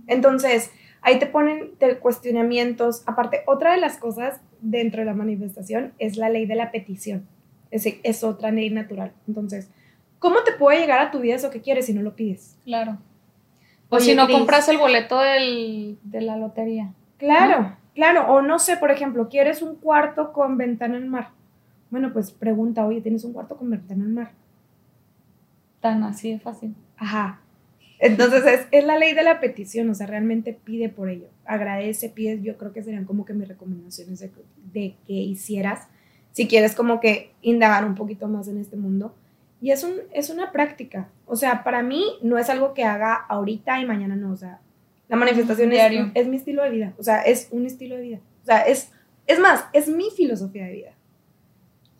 [0.08, 0.72] Entonces,
[1.02, 3.04] ahí te ponen te- cuestionamientos.
[3.06, 7.26] Aparte, otra de las cosas dentro de la manifestación es la ley de la petición.
[7.72, 9.12] Es, es otra ley natural.
[9.28, 9.70] Entonces,
[10.20, 12.58] ¿cómo te puede llegar a tu vida eso que quieres si no lo pides?
[12.64, 12.98] Claro.
[13.90, 14.38] O Oye, si no Cris.
[14.38, 16.94] compras el boleto del, de la lotería.
[17.18, 18.34] Claro, claro.
[18.34, 21.30] O no sé, por ejemplo, ¿quieres un cuarto con ventana al mar?
[21.90, 24.32] Bueno, pues pregunta, oye, ¿tienes un cuarto con ventana al mar?
[25.82, 26.74] Tan así de fácil.
[26.98, 27.41] Ajá.
[28.02, 31.28] Entonces es, es la ley de la petición, o sea, realmente pide por ello.
[31.46, 34.32] Agradece, pides, yo creo que serían como que mis recomendaciones de,
[34.74, 35.88] de que hicieras,
[36.32, 39.16] si quieres como que indagar un poquito más en este mundo.
[39.62, 43.14] Y es, un, es una práctica, o sea, para mí no es algo que haga
[43.14, 44.60] ahorita y mañana no, o sea,
[45.08, 46.12] la manifestación es, Diario.
[46.16, 48.20] es mi estilo de vida, o sea, es un estilo de vida.
[48.42, 48.92] O sea, es,
[49.28, 50.92] es más, es mi filosofía de vida.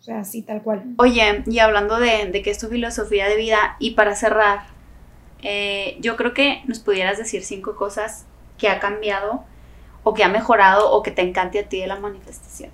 [0.00, 0.82] O sea, así tal cual.
[0.96, 4.71] Oye, y hablando de, de que es tu filosofía de vida, y para cerrar,
[5.42, 8.26] eh, yo creo que nos pudieras decir cinco cosas
[8.58, 9.44] que ha cambiado
[10.04, 12.70] o que ha mejorado o que te encante a ti de la manifestación.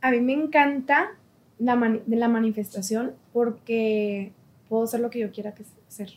[0.00, 1.12] A mí me encanta
[1.58, 4.32] la, de la manifestación porque
[4.68, 6.08] puedo ser lo que yo quiera que ser.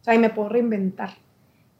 [0.00, 1.10] O sea, y me puedo reinventar.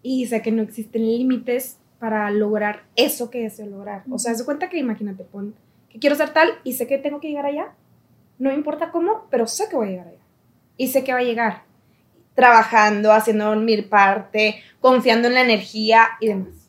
[0.03, 4.05] Y sé que no existen límites para lograr eso que deseo lograr.
[4.11, 5.55] O sea, de cuenta que imagínate, pon
[5.89, 7.74] que quiero ser tal y sé que tengo que llegar allá.
[8.39, 10.24] No importa cómo, pero sé que voy a llegar allá.
[10.76, 11.62] Y sé que va a llegar.
[12.37, 16.68] Trabajando, haciendo mi parte, confiando en la energía y demás.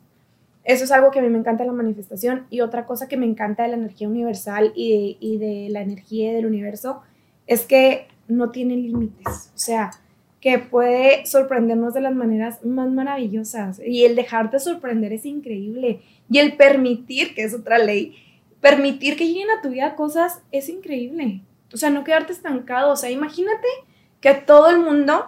[0.64, 2.48] Eso es algo que a mí me encanta de la manifestación.
[2.50, 5.82] Y otra cosa que me encanta de la energía universal y de, y de la
[5.82, 7.04] energía del universo
[7.46, 9.52] es que no tiene límites.
[9.56, 9.92] O sea,
[10.42, 13.80] que puede sorprendernos de las maneras más maravillosas.
[13.80, 16.02] Y el dejarte sorprender es increíble.
[16.30, 18.16] Y el permitir, que es otra ley,
[18.60, 21.42] permitir que lleguen a tu vida cosas es increíble.
[21.74, 22.92] O sea, no quedarte estancado.
[22.92, 23.68] O sea, imagínate
[24.20, 25.28] que todo el mundo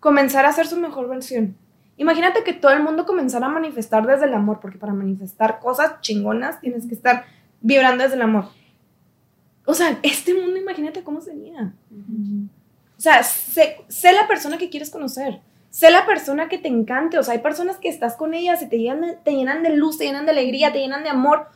[0.00, 1.56] comenzara a ser su mejor versión.
[1.96, 6.00] Imagínate que todo el mundo comenzara a manifestar desde el amor, porque para manifestar cosas
[6.00, 7.24] chingonas tienes que estar
[7.60, 8.46] vibrando desde el amor.
[9.66, 11.74] O sea, este mundo, imagínate cómo sería.
[12.96, 15.40] O sea, sé, la persona que quieres conocer.
[15.70, 17.18] Sé la persona que te encante.
[17.18, 19.98] O sea, hay personas que estás con ellas y te llenan, te llenan de luz,
[19.98, 21.48] te llenan de alegría, te llenan de amor.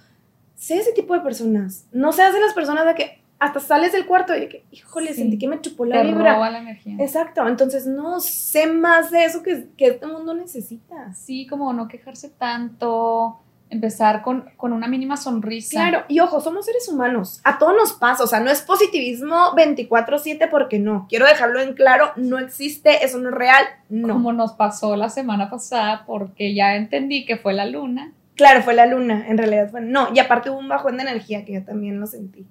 [0.57, 1.87] Sé ese tipo de personas.
[1.93, 5.09] No seas de las personas de que, hasta sales del cuarto y de que, híjole,
[5.15, 5.21] Sí.
[5.23, 6.35] sentí que me chupó la Te vibra.
[6.35, 6.97] roba la energía.
[7.01, 11.13] Exacto, entonces no sé más de eso que, que este mundo necesita.
[11.15, 13.39] Sí, como no quejarse tanto,
[13.69, 15.71] empezar con, con una mínima sonrisa.
[15.71, 19.55] Claro, y ojo, somos seres humanos, a todos nos pasa, o sea, no es positivismo
[19.57, 24.09] 24/7 porque no, quiero dejarlo en claro, no existe, eso no es real, no.
[24.15, 28.13] Como nos pasó la semana pasada, porque ya entendí que fue la luna.
[28.37, 31.45] Claro, fue la luna, en realidad fue, no, y aparte hubo un bajón de energía
[31.45, 32.47] que yo también lo sentí,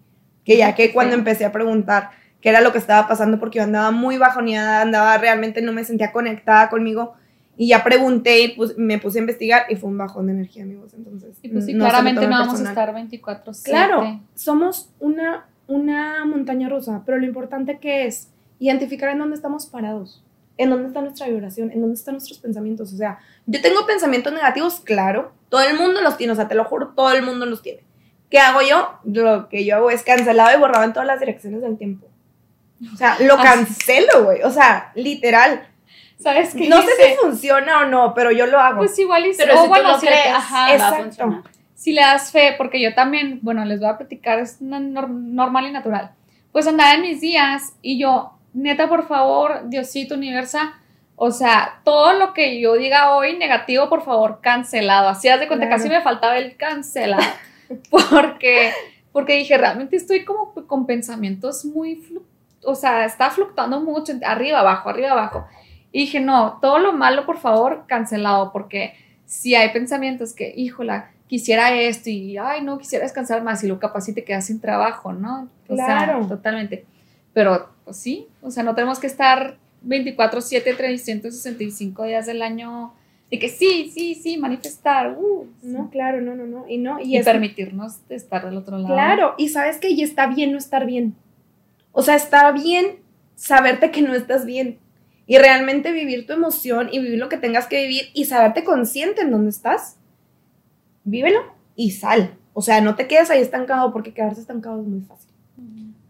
[0.45, 1.19] que ya que cuando Sí.
[1.19, 2.09] empecé a preguntar
[2.41, 5.83] qué era lo que estaba pasando porque yo andaba muy bajoneada, andaba realmente, no me
[5.83, 7.13] sentía conectada conmigo,
[7.57, 10.63] y ya pregunté y pues, me puse a investigar y fue un bajón de energía,
[10.63, 11.37] amigos, entonces.
[11.43, 13.63] Y pues sí, no claramente no vamos a estar 24-7.
[13.63, 19.67] Claro, somos una, una montaña rusa, pero lo importante que es identificar en dónde estamos
[19.67, 20.23] parados,
[20.57, 22.93] en dónde está nuestra vibración, en dónde están nuestros pensamientos.
[22.93, 26.55] O sea, yo tengo pensamientos negativos, claro, todo el mundo los tiene, o sea, te
[26.55, 27.83] lo juro, todo el mundo los tiene.
[28.31, 28.93] ¿Qué hago yo?
[29.03, 32.07] Lo que yo hago es cancelado y borrado en todas las direcciones del tiempo.
[32.93, 34.41] O sea, lo cancelo, güey.
[34.41, 35.67] O sea, literal.
[36.17, 36.67] ¿Sabes qué?
[36.69, 37.11] No sé hice?
[37.11, 38.77] si funciona o no, pero yo lo hago.
[38.79, 41.03] Pues igual y Pero o si bueno, tú lo si crees, ajá, va a exacto.
[41.03, 41.41] funcionar.
[41.75, 45.71] si le das fe, porque yo también, bueno, les voy a platicar, es normal y
[45.71, 46.11] natural.
[46.51, 50.73] Pues andaba en mis días y yo, neta, por favor, Diosito, Universa,
[51.15, 55.09] o sea, todo lo que yo diga hoy negativo, por favor, cancelado.
[55.09, 55.81] Así haz de cuenta, Claro.
[55.81, 57.23] casi me faltaba el cancelado.
[57.89, 58.71] porque,
[59.11, 62.01] porque dije, realmente estoy como con pensamientos muy,
[62.63, 65.45] o sea, está fluctuando mucho, arriba, abajo, arriba, abajo.
[65.91, 68.93] Y dije, no, todo lo malo, por favor, cancelado, porque
[69.25, 73.79] si hay pensamientos que, híjola, quisiera esto y, ay, no, quisiera descansar más y lo
[73.79, 75.47] capaz si te quedas sin trabajo, ¿no?
[75.67, 76.19] O Claro.
[76.19, 76.85] sea, totalmente.
[77.33, 82.93] Pero, pues sí, o sea, no tenemos que estar 24, 7, 365 días del año
[83.31, 86.67] de que sí, sí, sí, manifestar, uh, No, claro, no, no, no.
[86.67, 88.93] Y no, y, y, es- permitirnos estar del otro lado.
[88.93, 91.15] Claro, y sabes que y está bien no estar bien.
[91.93, 92.97] O sea, está bien
[93.35, 94.79] saberte que no estás bien
[95.27, 99.21] y realmente vivir tu emoción y vivir lo que tengas que vivir y saberte consciente
[99.21, 99.97] en dónde estás.
[101.05, 101.39] Vívelo
[101.75, 102.35] y sal.
[102.53, 105.31] O sea, no te quedes ahí estancado porque quedarse estancado es muy fácil.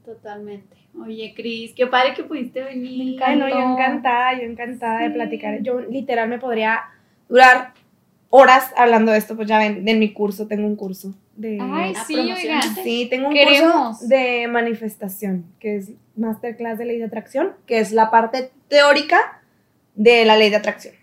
[0.03, 0.75] Totalmente.
[0.99, 3.19] Oye, Cris, qué padre que pudiste venir.
[3.19, 5.61] Me Ay, no, yo encantada, yo encantada de platicar.
[5.61, 6.81] Yo literal me podría
[7.31, 7.73] durar
[8.29, 11.57] horas hablando de esto, pues ya ven, en mi curso tengo un curso de...
[11.61, 12.67] Ay, sí, promocionate.
[12.67, 12.83] oigan.
[12.83, 13.97] Sí, tengo un Queremos.
[13.97, 19.41] curso de manifestación, que es Masterclass de Ley de Atracción, que es la parte teórica
[19.95, 20.93] de la Ley de Atracción.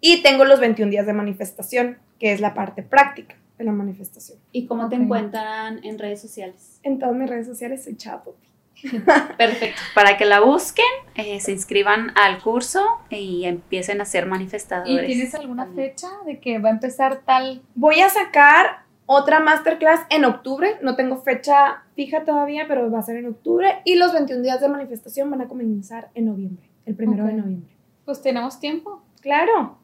[0.00, 4.38] Y tengo los 21 días de manifestación, que es la parte práctica de la manifestación.
[4.52, 6.80] ¿Y cómo te encuentran en redes sociales?
[6.82, 8.36] En todas mis redes sociales soy Chapo.
[9.38, 9.80] Perfecto.
[9.94, 15.06] Para que la busquen, eh, se inscriban al curso y empiecen a ser ¿Y manifestadores.
[15.06, 17.62] tienes alguna fecha de que va a empezar tal?
[17.74, 23.02] Voy a sacar otra Masterclass en octubre, no tengo fecha fija todavía, pero va a
[23.02, 23.80] ser en octubre.
[23.84, 27.38] Y los 21 días de manifestación van a comenzar en noviembre, el primero de Ok.
[27.38, 27.74] noviembre.
[28.04, 29.02] Pues tenemos tiempo.
[29.20, 29.78] Claro.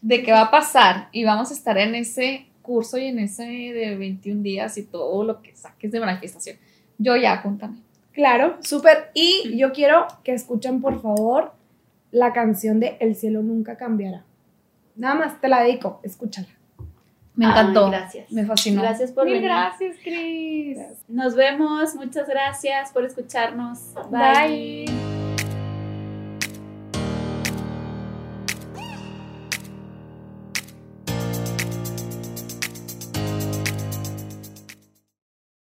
[0.00, 3.42] de qué va a pasar y vamos a estar en ese curso y en ese
[3.42, 6.56] de 21 días y todo lo que saques de manifestación.
[6.98, 7.78] Yo ya, apúntame.
[8.18, 9.12] Claro, súper.
[9.14, 11.52] Y yo quiero que escuchen, por favor,
[12.10, 14.24] la canción de El cielo nunca cambiará.
[14.96, 16.48] Nada más, te la dedico, escúchala.
[17.36, 17.88] Me Ay, encantó.
[17.88, 18.32] gracias.
[18.32, 18.82] Me fascinó.
[18.82, 19.50] Gracias por Mil venir.
[19.50, 20.78] gracias, Cris.
[21.06, 21.94] Nos vemos.
[21.94, 23.94] Muchas gracias por escucharnos.
[24.10, 25.17] Bye.